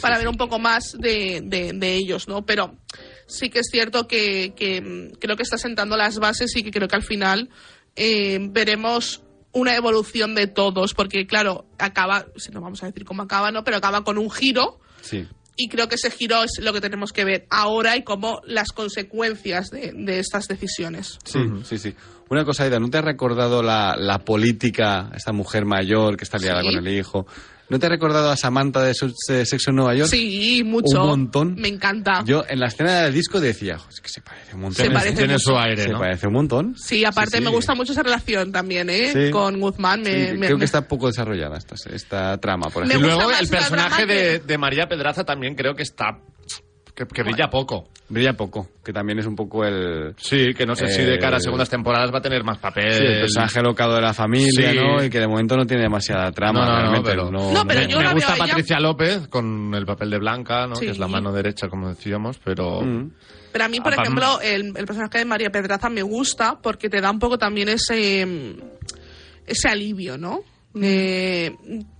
[0.00, 0.20] Para sí.
[0.20, 2.46] ver un poco más de, de- de ellos, ¿no?
[2.46, 2.78] Pero
[3.26, 6.70] sí que es cierto que, que, mm, creo que está sentando las bases y que
[6.70, 7.50] creo que al final
[7.96, 9.23] eh, veremos
[9.54, 13.64] una evolución de todos, porque claro, acaba, si no vamos a decir cómo acaba, ¿no?
[13.64, 15.26] Pero acaba con un giro Sí.
[15.56, 18.72] y creo que ese giro es lo que tenemos que ver ahora y cómo las
[18.72, 21.18] consecuencias de, de estas decisiones.
[21.24, 21.94] Sí, sí, sí.
[22.30, 26.38] Una cosa, Aida, ¿no te ha recordado la, la política, esta mujer mayor que está
[26.38, 26.68] liada Sí.
[26.74, 27.26] con el hijo?
[27.70, 30.10] ¿No te ha recordado a Samantha de, Sexo en Nueva York?
[30.10, 31.02] Sí, mucho.
[31.02, 31.54] Un montón.
[31.56, 32.22] Me encanta.
[32.26, 34.84] Yo en la escena del disco decía, "Jo, es que se parece un montón.
[34.84, 35.50] Se parece tiene mucho.
[35.52, 36.74] su aire, Se parece un montón.
[36.76, 37.44] Sí, aparte Sí, sí.
[37.44, 39.10] me gusta mucho esa relación también, ¿eh?
[39.12, 39.30] Sí.
[39.30, 40.02] Con Guzmán.
[40.02, 42.90] Me, Sí, me- creo me- que está poco desarrollada esta, esta trama, por Me Y
[42.90, 43.08] ejemplo.
[43.08, 46.18] gusta luego más el personaje drama de, que- de María Pedraza también creo que está.
[46.94, 47.88] Que, que brilla poco.
[48.08, 51.38] Brilla poco, que también es un poco el, Sí, que no sé si de cara
[51.38, 52.92] a segundas temporadas va a tener más papel.
[52.92, 54.76] sí, el personaje locado de la familia, Sí.
[54.78, 55.02] ¿no?
[55.02, 57.10] Y que de momento no tiene demasiada trama, No, no, no, realmente.
[57.10, 60.76] pero- No, pero me, yo me gusta Patricia López con el papel de Blanca, ¿no?
[60.76, 60.84] Sí.
[60.84, 62.82] que es la mano derecha, como decíamos, pero.
[62.82, 63.10] Mm.
[63.52, 66.90] Pero a mí, por Aparte- ejemplo, el, el personaje de María Pedraza me gusta porque
[66.90, 68.60] te da un poco también ese, mm,
[69.46, 70.40] ese alivio, ¿no?
[70.80, 71.54] Eh,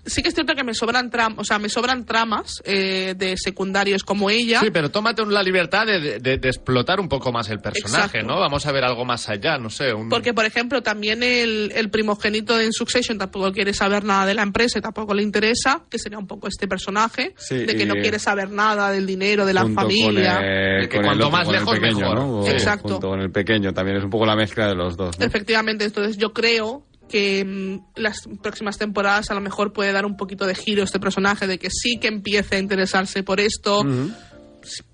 [0.05, 3.37] sí que es cierto que me sobran tram, o sea, me sobran tramas eh, de
[3.37, 4.61] secundarios como ella.
[4.61, 8.27] Sí, pero tómate la libertad de, de- de explotar un poco más el personaje, Exacto.
[8.27, 8.41] ¿no?
[8.41, 9.93] Vamos a ver algo más allá, no sé.
[9.95, 10.09] Un...
[10.09, 14.43] Porque, por ejemplo, también el, el primogénito de Succession tampoco quiere saber nada de la
[14.43, 17.95] empresa y tampoco le interesa, que sería un poco este personaje, Sí, de que no
[17.95, 20.37] quiere saber nada del dinero, de la familia.
[20.37, 22.17] Con el, De que con el cuanto otro, más con el lejos, pequeño, mejor.
[22.19, 22.41] ¿no?
[22.41, 22.89] O Exacto.
[22.95, 25.19] Junto con el pequeño, también es un poco la mezcla de los dos.
[25.19, 25.25] ¿no?
[25.25, 30.17] Efectivamente, entonces yo creo que mm, las próximas temporadas a lo mejor puede dar un
[30.17, 33.85] poquito de giro este personaje, de que sí que empiece a interesarse por esto.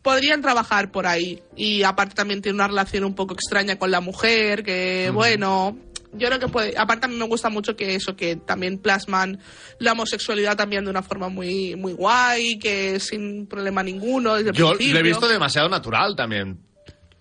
[0.02, 1.42] Podrían trabajar por ahí.
[1.56, 5.76] Y aparte también tiene una relación un poco extraña con la mujer, que bueno...
[6.12, 6.74] Yo creo que puede.
[6.76, 9.38] Aparte, a mí me gusta mucho que eso, que también plasman
[9.78, 14.34] la homosexualidad también de una forma muy, muy guay, que sin problema ninguno.
[14.34, 14.94] Desde el Yo principio.
[14.94, 16.58] lo he visto demasiado natural también.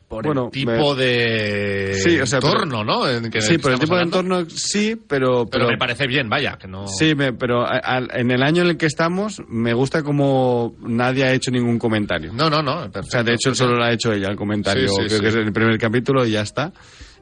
[0.10, 3.07] Por Bueno, el tipo me- de Sí, o sea, entorno, ¿no?
[3.07, 5.45] En que Sí, por el tipo de entorno sí, pero...
[5.45, 6.88] Pero, me parece bien, vaya, que no...
[6.88, 11.26] Sí, me- pero a- en el año en el que estamos me gusta como nadie
[11.26, 12.34] ha hecho ningún comentario.
[12.34, 12.86] No, no, no.
[12.91, 15.28] O sea, de hecho solo lo ha hecho ella el comentario, Sí, sí, creo que
[15.28, 16.74] es el primer capítulo y ya está.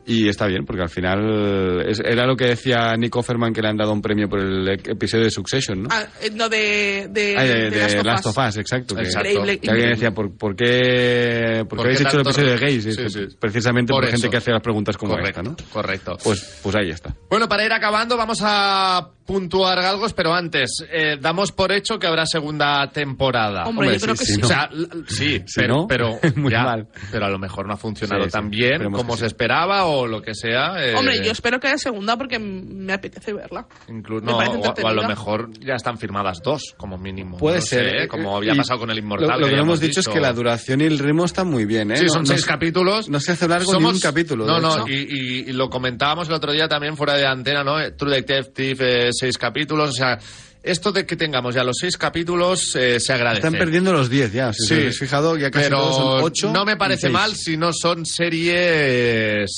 [0.10, 3.68] Y está bien, porque al final es- era lo que decía Nick Offerman que le
[3.68, 5.89] han dado un premio por el episodio de Succession, ¿no?
[5.91, 8.38] Ah, eh, no, de, de, Ah, de, de de Last of Last Us.
[8.38, 8.95] of Us, exacto.
[8.95, 9.28] Que, Exacto.
[9.28, 12.58] Increíble, que alguien decía, ¿por, por qué, por qué ¿Por habéis hecho el episodio de
[12.58, 12.84] gays?
[12.84, 13.26] Sí, sí.
[13.39, 15.55] Precisamente por, Por gente que hace las preguntas como correcto, esta, ¿no?
[15.72, 16.18] correcto.
[16.24, 17.14] Pues, pues ahí está.
[17.30, 22.07] Bueno, para ir acabando, vamos a puntuar galgos, pero antes, eh, damos por hecho que
[22.07, 23.65] habrá segunda temporada.
[23.65, 24.41] Hombre, yo creo que sí.
[24.41, 26.88] O sea, l- sí, Si pero, no, pero, muy ya, mal.
[27.11, 29.25] pero a lo mejor no ha funcionado Sí, sí, tan bien esperemos como que se
[29.25, 29.28] sí.
[29.28, 30.84] esperaba o lo que sea.
[30.84, 33.67] eh, Hombre, yo espero que haya segunda porque me apetece verla.
[33.89, 37.38] inclu- no, o, o a lo mejor ya están firmadas dos, como mínimo.
[37.38, 37.89] Puede No ser.
[37.89, 39.28] sé, eh, como había pasado con el Inmortal.
[39.28, 41.91] Lo, lo que hemos dicho, es que la duración y el ritmo están muy bien,
[41.91, 41.97] ¿eh?
[41.97, 43.09] Sí, son no seis se- capítulos.
[43.09, 44.45] No se hace largo ni un capítulo.
[44.45, 47.80] No, no, y, y- y lo comentábamos el otro día también fuera de antena, ¿no?
[47.80, 50.20] Eh, True Detective, seis capítulos, o sea,
[50.63, 53.47] esto de que tengamos ya los seis capítulos eh, se agradece.
[53.47, 54.51] Están perdiendo los 10 ya.
[54.53, 56.51] Si Sí, os habéis fijado, ya casi pero todos son 8.
[56.53, 59.49] no me parece mal si no son series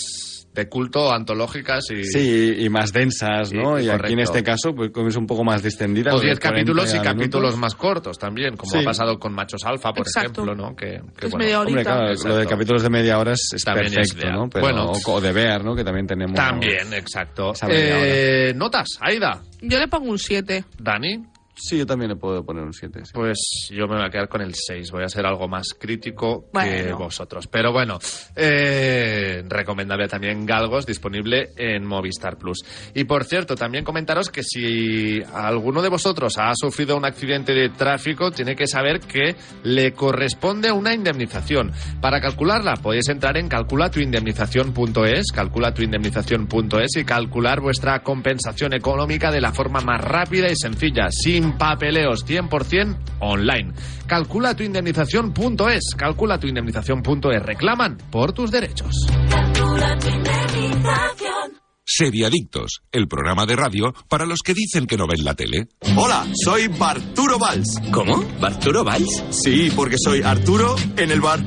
[0.60, 2.04] de culto antológicas y...
[2.04, 3.78] Sí, y más densas, ¿no?
[3.78, 6.14] Sí, y aquí en este caso, pues es un poco más distendida.
[6.14, 7.14] O de 10 40 capítulos y minutos.
[7.14, 8.80] capítulos más cortos también, como Sí.
[8.80, 10.44] ha pasado con Machos Alfa, por Exacto.
[10.44, 10.76] ejemplo, ¿no?
[10.76, 11.92] Que, que Es bueno, media Hombre, horita.
[11.92, 12.30] claro, Exacto.
[12.30, 14.30] lo de capítulos de media hora es, es perfecto.
[14.32, 14.50] ¿no?
[14.50, 14.92] Pero, Bueno.
[14.92, 15.76] o, o de ver, ¿no?
[15.76, 16.36] Que también tenemos.
[16.36, 17.54] También, exacto.
[17.68, 20.64] Eh, notas, Aida, Yo le pongo un 7.
[20.78, 21.24] Dani.
[21.60, 23.06] Sí, yo también le puedo poner un 7.
[23.06, 23.12] sí.
[23.14, 24.92] Pues yo me voy a quedar con el 6.
[24.92, 27.48] Voy a ser algo más crítico que vosotros.
[27.48, 28.00] Pero bueno,
[28.36, 32.60] eh, recomendable también Galgos, disponible en Movistar Plus.
[32.94, 37.70] Y por cierto, también comentaros que si alguno de vosotros ha sufrido un accidente de
[37.70, 41.72] tráfico, tiene que saber que le corresponde una indemnización.
[42.02, 49.82] Para calcularla, podéis entrar en calculatuindemnización.es, calculatuindemnización.es y calcular vuestra compensación económica de la forma
[49.82, 53.74] más rápida y sencilla, sin papeleos, 100% online.
[54.08, 57.44] Calculatuindemnización.es, calculatuindemnización.es.
[57.44, 58.92] Reclaman por tus derechos.
[59.30, 61.59] Calcula tu indemnización.
[61.92, 65.70] Seriadictos, el programa de radio para los que dicen que no ven la tele.
[65.96, 67.82] Hola, soy Barturo Valls.
[67.92, 68.24] ¿Cómo?
[68.40, 69.24] ¿Barturo Valls?
[69.32, 71.40] Sí, porque soy Arturo en el bar.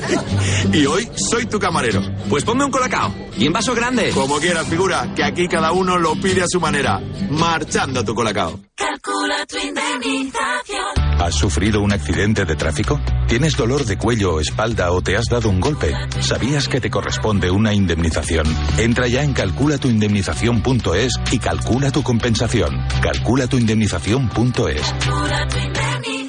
[0.72, 2.02] y hoy soy tu camarero.
[2.30, 3.14] Pues ponme un colacao.
[3.36, 4.12] Y en vaso grande.
[4.12, 6.98] Como quieras, figura, que aquí cada uno lo pide a su manera.
[7.28, 8.58] Marchando tu colacao.
[8.74, 11.05] Calcula tu indemnización.
[11.18, 13.00] ¿Has sufrido un accidente de tráfico?
[13.26, 15.92] ¿Tienes dolor de cuello o espalda o te has dado un golpe?
[16.20, 18.46] ¿Sabías que te corresponde una indemnización?
[18.78, 22.76] Entra ya en calculatuindemnización.es y calcula tu compensación.
[23.02, 24.82] Calculatuindemnización.es.
[24.82, 26.26] Calcula tu indemnización.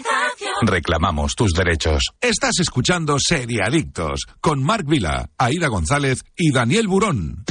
[0.62, 2.04] Reclamamos tus derechos.
[2.22, 7.44] Estás escuchando Seriadictos con Marc Vila, Aida González y Daniel Burón.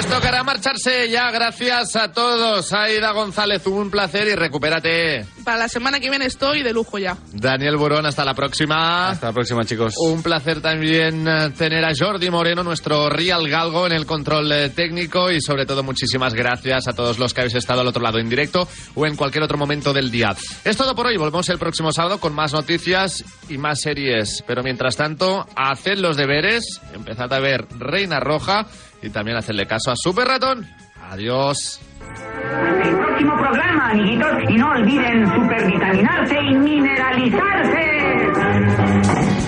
[0.00, 1.30] Pues tocará marcharse ya.
[1.30, 2.72] Gracias a todos.
[2.72, 5.26] Aida González, un placer y recupérate.
[5.44, 7.18] Para la semana que viene estoy de lujo ya.
[7.34, 9.10] Daniel Burón, hasta la próxima.
[9.10, 9.92] Hasta la próxima, chicos.
[9.98, 14.70] Un placer también eh, tener a Jordi Moreno, nuestro Real Galgo, en el control eh,
[14.70, 18.18] técnico y sobre todo muchísimas gracias a todos los que habéis estado al otro lado
[18.18, 20.34] en directo o en cualquier otro momento del día.
[20.64, 24.42] Es todo por hoy, volvemos el próximo sábado con más noticias y más series.
[24.46, 28.66] Pero mientras tanto, haced los deberes, empezad a ver Reina Roja
[29.02, 30.64] y también hacedle caso a Super Ratón.
[31.10, 31.80] Adiós.
[32.84, 34.30] El próximo programa, amiguitos.
[34.48, 39.39] Y no olviden supervitaminarse y mineralizarse.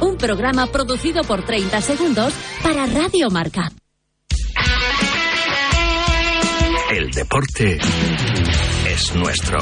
[0.00, 3.70] Un programa producido por 30 segundos para Radio Marca.
[6.90, 7.78] El deporte
[8.88, 9.58] es nuestro.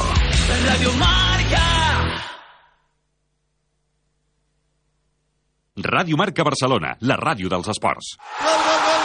[0.64, 1.64] Radio Marca.
[5.76, 8.16] Ràdio Marca Barcelona, la ràdio dels esports.
[8.40, 8.97] ¡Bravo,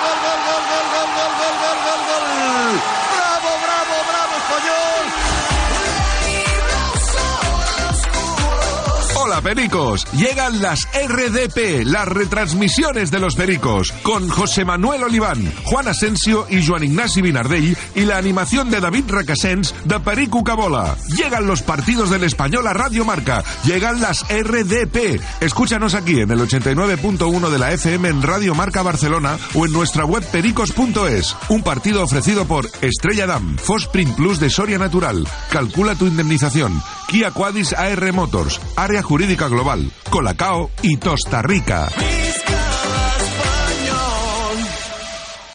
[9.43, 10.07] Pericos.
[10.13, 16.65] Llegan las RDP, las retransmisiones de los Pericos, con José Manuel Oliván, Juan Asensio y
[16.65, 20.95] Joan Ignasi Vinardell y la animación de David Racasens de Perico Cabola.
[21.15, 23.43] Llegan los partidos del Español a Radio Marca.
[23.65, 25.21] Llegan las RDP.
[25.41, 30.05] Escúchanos aquí en el 89.1 de la FM en Radio Marca Barcelona o en nuestra
[30.05, 31.35] web pericos.es.
[31.49, 35.27] Un partido ofrecido por Estrella Damm, Fosprin Plus de Soria Natural.
[35.51, 36.81] Calcula tu indemnización.
[37.07, 41.89] Kia Quadis AR Motors, Área Jurídica Global, Colacao y Tosta Rica.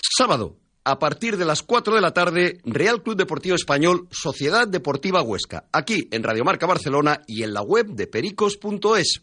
[0.03, 5.23] Sábado, a partir de las 4 de la tarde, Real Club Deportivo Español, Sociedad Deportiva
[5.23, 9.23] Huesca, aquí en Radio Marca Barcelona y en la web de pericos.es.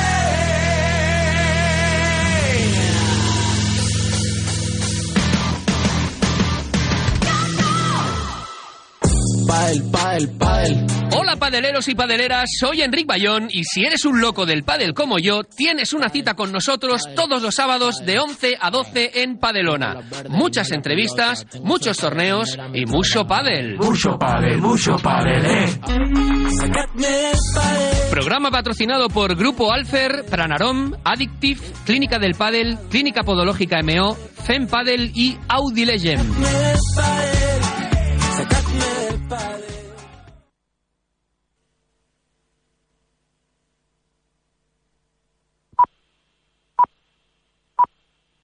[9.47, 10.85] Padel, padel, padel.
[11.17, 15.17] Hola padeleros y padeleras, soy Enric Bayón y si eres un loco del pádel como
[15.19, 20.01] yo, tienes una cita con nosotros todos los sábados de 11 a 12 en Padelona.
[20.29, 23.77] Muchas entrevistas, muchos torneos y mucho pádel.
[23.77, 25.79] Mucho padel, mucho padel, eh.
[28.09, 35.11] Programa patrocinado por Grupo Alfer, Pranarom, Addictive, Clínica del Pádel, Clínica Podológica MO, Fem Padel
[35.15, 37.40] y Audi Legend.